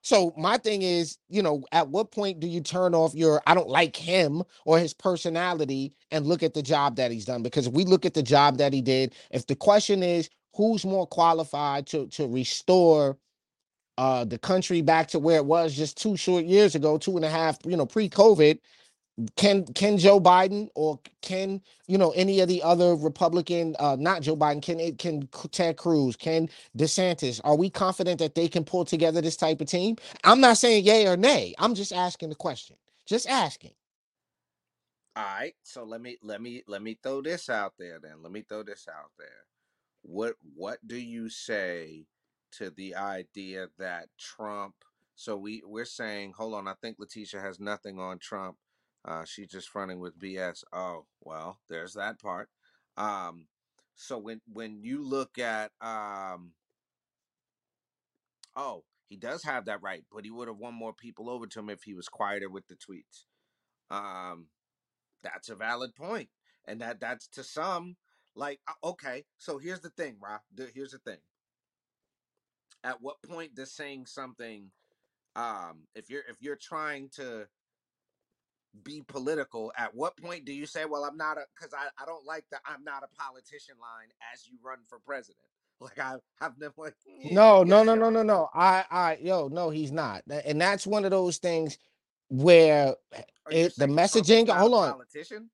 [0.06, 3.56] So my thing is, you know, at what point do you turn off your I
[3.56, 7.42] don't like him or his personality and look at the job that he's done?
[7.42, 10.86] Because if we look at the job that he did, if the question is who's
[10.86, 13.18] more qualified to to restore
[13.98, 17.26] uh the country back to where it was just two short years ago, two and
[17.26, 18.60] a half, you know, pre-COVID,
[19.38, 24.22] can can Joe Biden or can you know any of the other Republican, uh, not
[24.22, 27.40] Joe Biden, can it can Ted Cruz, can DeSantis?
[27.44, 29.96] Are we confident that they can pull together this type of team?
[30.24, 31.54] I'm not saying yay or nay.
[31.60, 32.76] I'm just asking the question.
[33.06, 33.72] Just asking.
[35.16, 38.22] All right, so let me let me let me throw this out there then.
[38.22, 39.46] Let me throw this out there.
[40.02, 42.06] What what do you say
[42.54, 44.76] to the idea that Trump
[45.16, 48.58] so we we're saying hold on, I think Letitia has nothing on Trump.
[49.06, 50.64] Uh she's just running with BS.
[50.74, 52.50] Oh, well, there's that part.
[52.98, 53.48] Um
[53.96, 56.54] so when when you look at um
[58.56, 61.60] oh, he does have that right, but he would have won more people over to
[61.60, 63.26] him if he was quieter with the tweets.
[63.90, 64.48] Um
[65.24, 66.30] that's a valid point
[66.66, 67.98] and that that's to some
[68.36, 70.40] like uh, okay so here's the thing Ra.
[70.74, 71.20] Here's the thing
[72.84, 74.72] at what point does saying something
[75.36, 77.48] um if you're if you're trying to
[78.84, 82.06] be political at what point do you say well i'm not a because I, I
[82.06, 85.38] don't like the i'm not a politician line as you run for president
[85.82, 88.50] like i i've never like "Eh, No, no, no, no, no, no.
[88.54, 90.24] I, I, yo, no, he's not.
[90.46, 91.78] And that's one of those things
[92.30, 94.50] where are it, the is messaging.
[94.50, 94.92] Hold on.
[94.94, 95.50] politician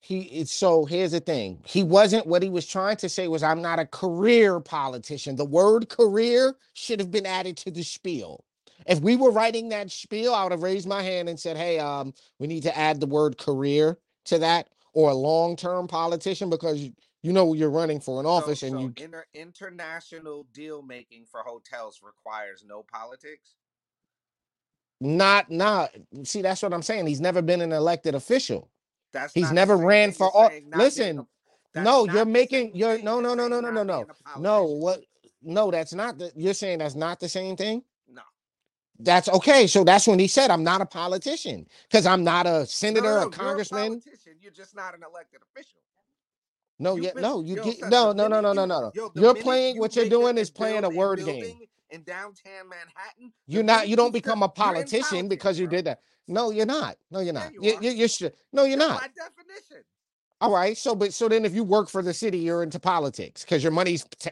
[0.00, 1.60] He it's so here's the thing.
[1.64, 5.36] He wasn't what he was trying to say was I'm not a career politician.
[5.36, 8.44] The word career should have been added to the spiel.
[8.86, 11.78] If we were writing that spiel, I would have raised my hand and said, "Hey,
[11.78, 16.80] um, we need to add the word career to that or a long-term politician because
[16.80, 16.92] you,
[17.22, 21.24] you know you're running for an so office and so you inter, international deal making
[21.24, 23.54] for hotels requires no politics
[25.02, 25.90] not not
[26.22, 27.06] see that's what I'm saying.
[27.06, 28.70] He's never been an elected official.
[29.12, 31.26] That's He's never ran for as all saying a listen.
[31.74, 34.06] No, you're making you're no no no no no no no
[34.38, 35.00] no what
[35.42, 37.82] no that's not the you're saying that's not the same thing.
[39.00, 42.66] That's okay so that's when he said i'm not a politician because i'm not a
[42.92, 43.32] No, no, senator a no.
[43.38, 44.34] You're a congressman politician.
[44.40, 45.80] You're just not an elected official.
[46.78, 48.94] no you've yeah, been, no, you yo, get, no, no, no, no, no, no, no.
[48.94, 53.32] Yo, you're playing you what you're doing is playing a word game in downtown Manhattan,
[53.48, 55.68] you're not you don't become a politician because you bro.
[55.68, 58.08] did that no you're not no you're Yeah, not you you, you,
[58.52, 59.84] no you're Yeah, not by definition.
[60.40, 63.42] all right so but so then if you work for the city you're into politics
[63.44, 64.30] because your money's t-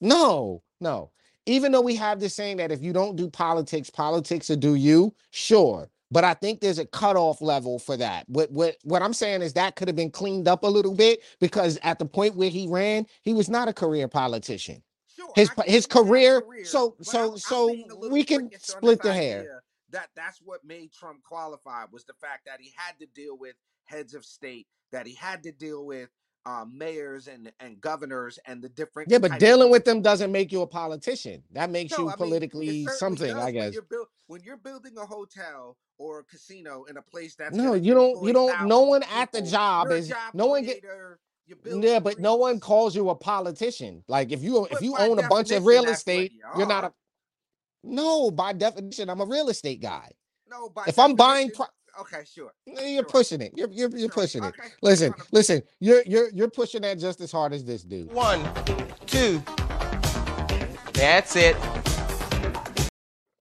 [0.00, 1.12] No, no.
[1.46, 4.74] Even though we have this saying that if you don't do politics, politics will do
[4.74, 5.90] you, sure.
[6.10, 8.28] But I think there's a cutoff level for that.
[8.28, 11.20] What what what I'm saying is that could have been cleaned up a little bit
[11.40, 14.82] because at the point where he ran, he was not a career politician.
[15.16, 17.38] Sure, His I pa- get his he's not a career, career, so I'm so I'm
[17.38, 19.62] so little we can prickish on this split the hair.
[19.90, 23.54] that that's what made Trump qualified was the fact that he had to deal with
[23.84, 26.10] heads of state, that he had to deal with
[26.46, 30.02] um, mayors and and governors and the different Yeah, but types of dealing with them
[30.02, 31.42] doesn't make you a politician.
[31.52, 33.72] That makes no, you I politically certainly something, I does when guess.
[33.74, 37.74] you're build when you're building a hotel or a casino in a place that's No,
[37.74, 38.24] you don't.
[38.26, 38.66] You don't.
[38.66, 40.08] No one at the job is.
[40.08, 40.84] job No one get.
[41.64, 44.04] Yeah, but no one calls you a politician.
[44.08, 46.92] Like if you if you own a bunch of real estate, you you're not a.
[47.84, 50.10] No, by definition, I'm a real estate guy.
[50.48, 51.66] No, by If I'm buying, pro-
[52.00, 53.52] Okay, sure, you're sure, pushing it.
[53.54, 54.08] You're you're, you're sure.
[54.08, 54.48] pushing it.
[54.48, 55.62] Okay, I'm Listen, trying listen.
[55.80, 58.10] You're you're you're pushing that just as hard as this dude.
[58.12, 58.42] One,
[59.06, 59.42] two.
[60.94, 61.56] That's it.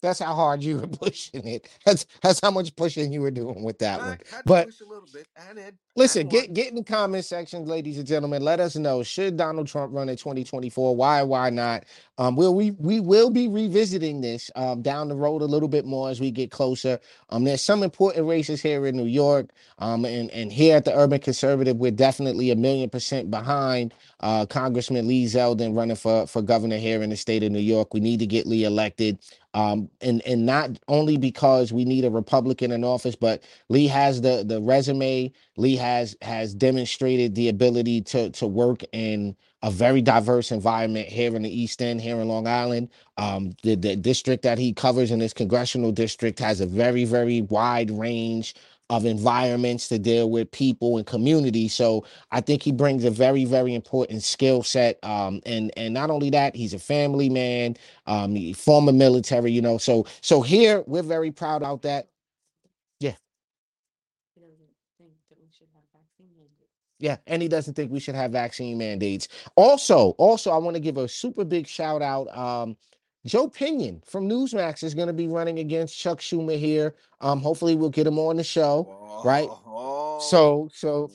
[0.01, 1.69] That's how hard you were pushing it.
[1.85, 4.09] That's that's how much pushing you were doing with that I one.
[4.11, 6.83] had to But push a little bit, and it Listen, and get get in the
[6.83, 8.43] comment section, ladies and gentlemen.
[8.43, 10.95] Let us know should Donald Trump run in 2024?
[10.95, 11.85] Why, why not?
[12.17, 15.85] Um, will we we will be revisiting this um down the road a little bit
[15.85, 16.99] more as we get closer.
[17.29, 19.49] Um, there's some important races here in New York.
[19.79, 24.45] Um, and and here at the Urban Conservative, we're definitely a million percent behind uh
[24.45, 27.93] Congressman Lee Zeldin running for for governor here in the state of New York.
[27.93, 29.17] We need to get Lee elected.
[29.53, 34.21] Um, and and not only because we need a Republican in office, but Lee has
[34.21, 40.01] the the resume Lee has has demonstrated the ability to to work in a very
[40.01, 42.89] diverse environment here in the East End, here in Long Island.
[43.17, 47.41] Um, the, the district that he covers in his congressional district has a very, very
[47.43, 48.55] wide range
[48.89, 51.69] of environments to deal with people and community.
[51.69, 54.99] So I think he brings a very, very important skill set.
[55.03, 59.77] Um, and and not only that, he's a family man, um, former military, you know.
[59.77, 62.09] So so here we're very proud about that.
[62.99, 63.15] Yeah.
[67.01, 69.27] Yeah, and he doesn't think we should have vaccine mandates.
[69.55, 72.35] Also, also, I want to give a super big shout out.
[72.37, 72.77] Um,
[73.25, 76.95] Joe Pinion from Newsmax is going to be running against Chuck Schumer here.
[77.19, 79.21] Um, hopefully, we'll get him on the show.
[79.25, 79.49] Right?
[80.21, 81.09] So so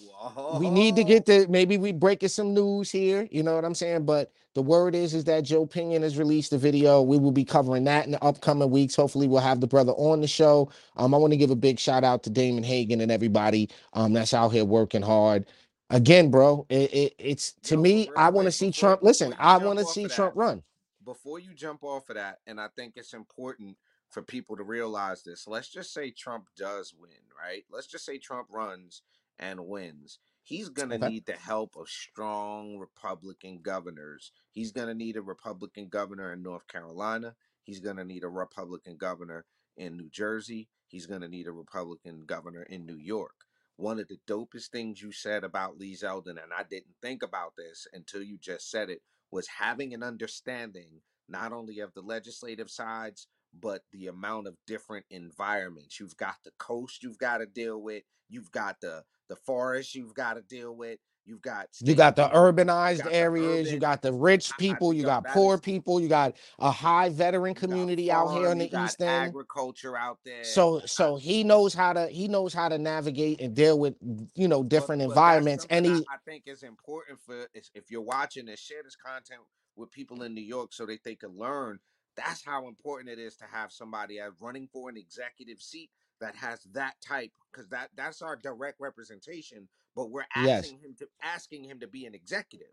[0.59, 3.28] we need to get the maybe we breaking some news here.
[3.30, 4.05] You know what I'm saying?
[4.05, 7.03] But the word is is that Joe Pinion has released a video.
[7.03, 8.97] We will be covering that in the upcoming weeks.
[8.97, 10.70] Hopefully, we'll have the brother on the show.
[10.97, 14.12] Um, I want to give a big shout out to Damon Hagan and everybody um
[14.12, 15.47] that's out here working hard.
[15.91, 18.11] Again, bro, it, it it's to Yo, me.
[18.11, 19.03] real I want to quick, see before Trump.
[19.03, 20.62] Listen, before you I jump want to off see of Trump that, run.
[21.05, 23.76] before you jump off of that, and I think it's important
[24.11, 25.47] for people to realize this.
[25.49, 27.11] Let's just say Trump does win,
[27.43, 27.64] right?
[27.70, 29.03] Let's just say Trump runs
[29.39, 30.20] and wins.
[30.45, 31.11] He's going to Okay.
[31.11, 34.32] need the help of strong Republican governors.
[34.53, 37.37] He's going to need a Republican governor in North Carolina.
[37.64, 40.68] He's going to need a Republican governor in New Jersey.
[40.89, 43.45] He's going to need a Republican governor in New York.
[43.77, 47.53] One of the dopest things you said about Lee Zeldin, and I didn't think about
[47.57, 52.70] this until you just said it, was having an understanding not only of the legislative
[52.70, 55.99] sides, but the amount of different environments.
[56.01, 60.14] You've got the coast you've got to deal with, you've got the the forest you've
[60.14, 63.81] got to deal with, you've got You got the urbanized got the areas, you urban.
[63.81, 67.55] got the rich people, you yo, got poor people, you got a high veteran you
[67.55, 69.29] community out here in the east end.
[69.29, 70.45] agriculture out there.
[70.45, 73.95] So so he knows how to he knows how to navigate and deal with
[74.35, 77.70] you know different but that's environments and he I, I think is important for is
[77.74, 79.41] if you're watching this, share this content
[79.77, 81.79] with people in New York so that they can learn.
[82.16, 86.62] That's how important it is to have somebody running for an executive seat that has
[86.72, 89.68] that type because that that's our direct representation.
[89.97, 90.64] But we're yes.
[90.64, 92.68] asking him to asking him to be an executive.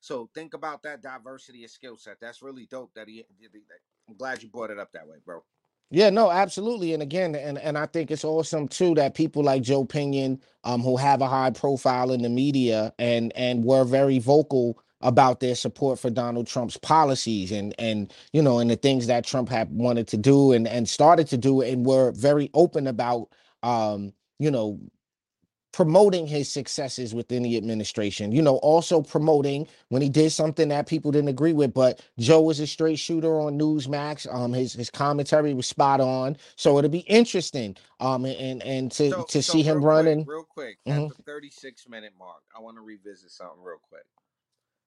[0.00, 2.16] So think about that diversity of skill set.
[2.20, 2.90] That's really dope.
[2.94, 3.24] That he.
[4.08, 5.42] I'm glad you brought it up that way, bro.
[5.90, 6.92] Yeah, no, absolutely.
[6.92, 10.82] And again, and and I think it's awesome too that people like Joe Pinion, um,
[10.82, 15.54] who have a high profile in the media and and were very vocal about their
[15.54, 19.70] support for Donald Trump's policies and and you know and the things that Trump had
[19.70, 23.28] wanted to do and and started to do and were very open about
[23.62, 24.78] um, you know,
[25.74, 30.88] promoting his successes within the administration, you know, also promoting when he did something that
[30.88, 31.74] people didn't agree with.
[31.74, 34.32] But Joe was a straight shooter on Newsmax.
[34.34, 36.38] Um, his his commentary was spot on.
[36.56, 37.76] So it'll be interesting.
[38.00, 40.30] Um, and and to So to so see him running.
[40.30, 40.96] real quick, Mhm.
[40.96, 44.06] at the 36 minute mark, I want to revisit something real quick.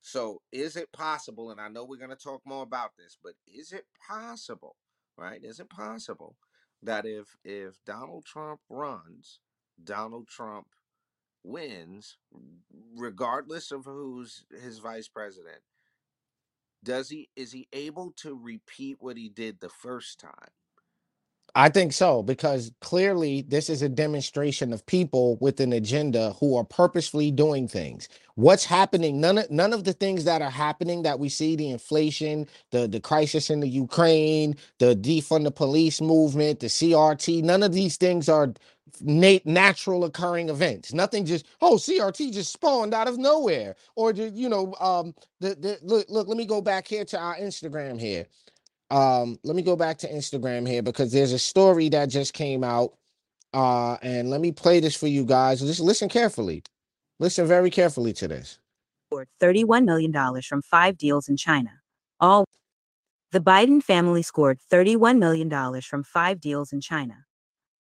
[0.02, 3.74] So is it possible, and I know we're gonna talk more about this, but is
[3.74, 4.78] it possible,
[5.18, 5.44] right?
[5.44, 6.38] Is it possible
[6.84, 9.40] that if if Donald Trump runs,
[9.84, 10.68] Donald Trump
[11.44, 12.18] wins,
[12.96, 15.62] regardless of who's his vice president,
[16.84, 20.52] does he is he able to repeat what he did the first time?
[21.56, 26.58] I think so because clearly this is a demonstration of people with an agenda who
[26.58, 28.10] are purposefully doing things.
[28.36, 29.22] What's happening?
[29.22, 32.88] None of none of the things that are happening that we see the inflation, the
[32.88, 37.44] the crisis in the Ukraine, the defund the police movement, the CRT.
[37.44, 38.54] None of these things are
[39.02, 40.96] nat- natural occurring events.
[40.96, 45.80] Nothing just oh CRT just spawned out of nowhere or you know um the the
[45.84, 46.28] look look.
[46.30, 48.28] Let me go back here to our Instagram here
[48.92, 52.64] um let me go back to instagram here because there's a story that just came
[52.64, 52.94] out
[53.54, 56.64] uh and let me play this for you guys just listen carefully
[57.20, 58.60] listen very carefully to this
[59.08, 61.72] scored $31 million from five deals in China.
[62.20, 62.46] All
[63.32, 67.26] the Biden family scored $31 million from five deals in China,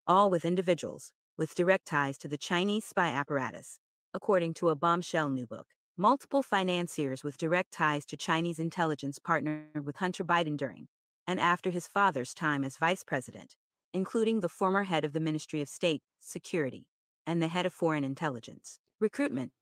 [0.07, 3.79] all with individuals with direct ties to the Chinese spy apparatus,
[4.15, 5.67] according to a bombshell new book.
[5.99, 10.89] Multiple financiers with direct ties to Chinese intelligence partnered with Hunter Biden during
[11.27, 13.57] and after his father's time as vice president,
[13.93, 16.87] including the former head of the Ministry of State Security
[17.27, 19.53] and the head of Foreign Intelligence, Recruitment,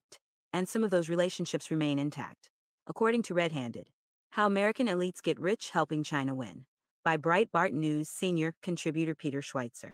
[0.52, 2.50] and some of those relationships remain intact.
[2.86, 3.88] According to Red Handed,
[4.30, 6.66] How American Elites Get Rich Helping China Win,
[7.04, 9.92] by Breitbart News senior contributor Peter Schweizer.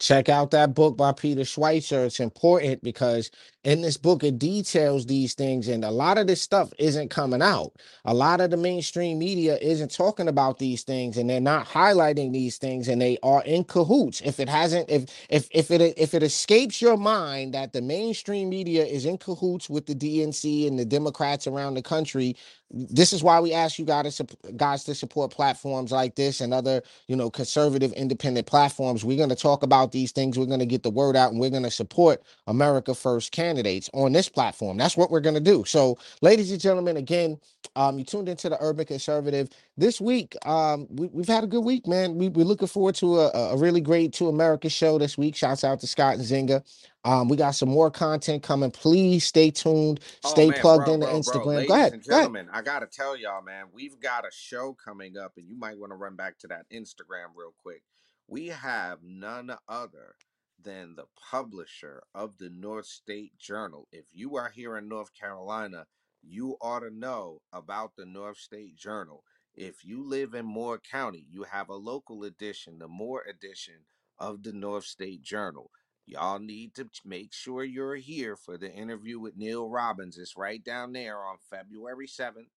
[0.00, 2.06] Check out that book by peter schweizer.
[2.06, 3.30] It's important because
[3.64, 7.42] in this book it details these things and a lot of this stuff isn't coming
[7.42, 7.72] out.
[8.04, 12.32] A lot of the mainstream media isn't talking about these things and they're not highlighting
[12.34, 14.20] these things and they are in cahoots.
[14.22, 18.50] If it hasn't if if if it if it escapes your mind that the mainstream
[18.50, 22.36] media is in cahoots with the dnc and the democrats around the country
[22.72, 26.54] this is why we ask you guys to, guys to support platforms like this and
[26.54, 29.04] other you know conservative independent platforms.
[29.04, 30.38] We're going to talk about these things.
[30.38, 33.90] We're going to get the word out and we're going to support america first candidates
[33.94, 34.76] on this platform.
[34.78, 35.64] That's what we're going to do.
[35.66, 37.38] So ladies and gentlemen again
[37.76, 39.48] um you tuned into the urban conservative.
[39.76, 42.16] This week um we, we've had a good week man.
[42.18, 45.36] We, we're looking forward to a, a really great to america show this week.
[45.36, 46.64] Shouts out to scott and zinga
[47.04, 50.94] um we got some more content coming please stay tuned Oh stay man, plugged bro,
[50.94, 51.48] into bro, bro.
[51.48, 54.26] instagram go Ladies ahead and go ahead gentlemen, I gotta tell y'all, man, we've got
[54.26, 57.54] a show coming up, and you might want to run back to that Instagram real
[57.58, 57.82] quick.
[58.28, 60.16] We have none other
[60.62, 63.88] than the publisher of the North State Journal.
[63.92, 65.86] If you are here in North Carolina,
[66.22, 69.24] you ought to know about the North State Journal.
[69.54, 73.76] If you live in Moore County, you have a local edition, the Moore edition
[74.18, 75.70] of the North State Journal.
[76.10, 80.18] Y'all need to make sure you're here for the interview with Neal Robbins.
[80.18, 82.48] It's right down there on February 7th.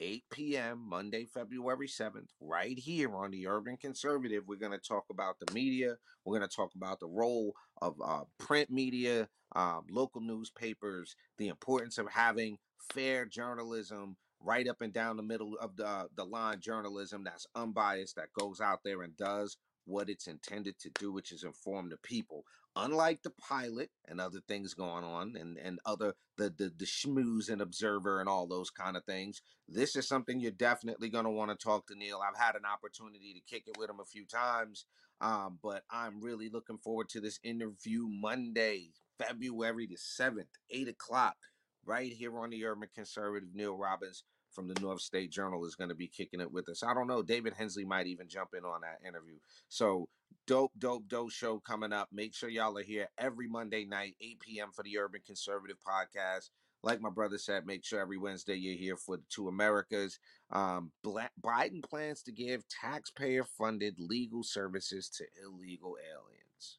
[0.00, 0.88] 8 p.m.
[0.88, 4.44] Monday, February 7th, right here on the Urban Conservative.
[4.46, 5.96] We're going to talk about the media.
[6.24, 7.52] We're going to talk about the role
[7.82, 12.58] of uh, print media, um, local newspapers, the importance of having
[12.92, 18.14] fair journalism, right up and down the middle of the, the line journalism that's unbiased,
[18.14, 19.56] that goes out there and does
[19.88, 22.44] what it's intended to do, which is inform the people.
[22.76, 27.48] Unlike the pilot and other things going on, and and other the the the schmooze
[27.48, 31.30] and observer and all those kind of things, this is something you're definitely going to
[31.30, 32.20] want to talk to Neal.
[32.22, 34.84] I've had an opportunity to kick it with him a few times,
[35.20, 41.36] um, but I'm really looking forward to this interview Monday, February the seventh, eight o'clock,
[41.84, 43.48] right here on the Urban Conservative.
[43.54, 44.22] Neal Robbins
[44.52, 46.82] from the North State Journal is going to be kicking it with us.
[46.82, 47.22] I don't know.
[47.22, 49.36] David Hensley might even jump in on that interview.
[49.68, 50.08] So
[50.46, 52.08] dope, dope, dope show coming up.
[52.12, 54.68] Make sure y'all are here every Monday night, 8 p.m.
[54.74, 56.50] for the Urban Conservative Podcast.
[56.82, 60.18] Like my brother said, make sure every Wednesday you're here for the two Americas.
[60.50, 66.78] Um, Bla- Biden plans to give taxpayer funded legal services to illegal aliens.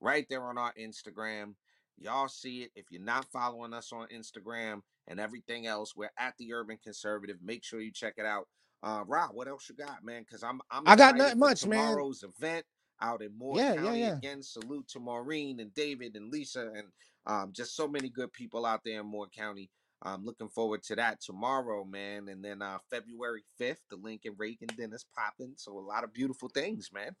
[0.00, 1.54] Right there on our Instagram.
[1.96, 2.70] Y'all see it.
[2.76, 7.38] If you're not following us on Instagram and everything else, we're at the Urban Conservative.
[7.42, 8.48] Make sure you check it out.
[8.82, 10.22] Uh, Rob, what else you got, man?
[10.22, 11.80] Because I'm I'm I got nothing much, man.
[11.80, 12.66] tomorrow's event
[13.02, 14.00] out in Moore Yeah, yeah, County.
[14.00, 14.16] yeah.
[14.18, 16.84] Again, salute to Maureen and David and Lisa and
[17.26, 19.70] um, just so many good people out there in Moore County.
[20.02, 22.28] I'm looking forward to that tomorrow, man.
[22.28, 25.54] And then uh, February 5th, the Lincoln Reagan dinner's popping.
[25.56, 27.16] So a lot of beautiful things, man.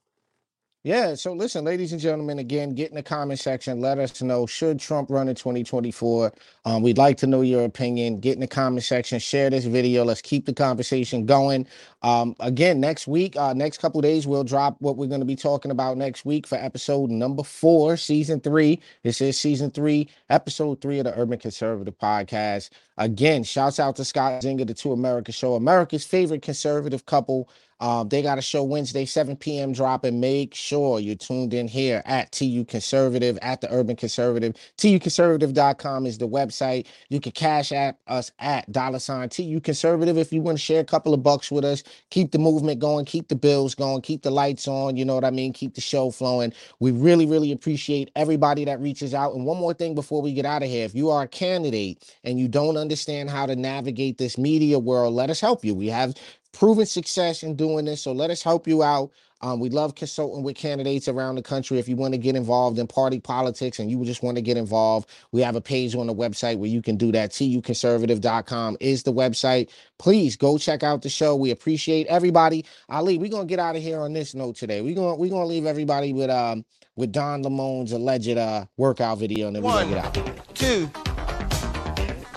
[0.88, 3.82] Yeah, so listen, ladies and gentlemen, again, get in the comment section.
[3.82, 6.32] Let us know should Trump run in 2024.
[6.64, 8.20] Um, we'd like to know your opinion.
[8.20, 10.02] Get in the comment section, share this video.
[10.02, 11.66] Let's keep the conversation going.
[12.00, 15.36] Um, again, next week, uh, next couple days, we'll drop what we're going to be
[15.36, 18.80] talking about next week for episode number four, season three.
[19.02, 22.70] This is season three, episode three of the Urban Conservative Podcast.
[22.96, 27.50] Again, shouts out to Scott Zinger, the Two America Show, America's favorite conservative couple.
[27.80, 29.72] Um, they got a show Wednesday, 7 p.m.
[29.72, 34.54] drop, and Make sure you're tuned in here at TU Conservative, at the Urban Conservative.
[34.78, 36.86] TUConservative.com is the website.
[37.10, 40.80] You can cash app us at dollar sign TU Conservative if you want to share
[40.80, 41.82] a couple of bucks with us.
[42.10, 44.96] Keep the movement going, keep the bills going, keep the lights on.
[44.96, 45.52] You know what I mean?
[45.52, 46.52] Keep the show flowing.
[46.80, 49.34] We really, really appreciate everybody that reaches out.
[49.34, 52.16] And one more thing before we get out of here if you are a candidate
[52.24, 55.74] and you don't understand how to navigate this media world, let us help you.
[55.74, 56.14] We have
[56.52, 58.02] proven success in doing this.
[58.02, 59.10] So let us help you out.
[59.40, 61.78] Um, we love consulting with candidates around the country.
[61.78, 64.56] If you want to get involved in party politics and you just want to get
[64.56, 67.30] involved, we have a page on the website where you can do that.
[67.30, 69.70] TUconservative.com is the website.
[69.98, 71.36] Please go check out the show.
[71.36, 72.64] We appreciate everybody.
[72.88, 74.80] Ali, we're gonna get out of here on this note today.
[74.80, 76.64] We're gonna we're gonna leave everybody with um
[76.96, 80.54] with Don Lemon's alleged uh workout video, and then we're gonna get out.
[80.56, 80.90] Two.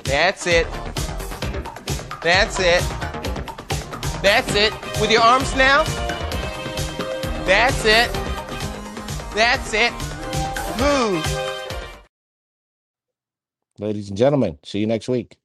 [0.03, 0.67] That's it.
[2.21, 3.10] That's it.
[4.21, 4.73] That's it.
[5.01, 5.83] With your arms now.
[7.45, 8.13] That's it.
[9.33, 9.91] That's it.
[10.79, 11.25] Move.
[13.79, 15.40] Ladies and gentlemen, see you next week.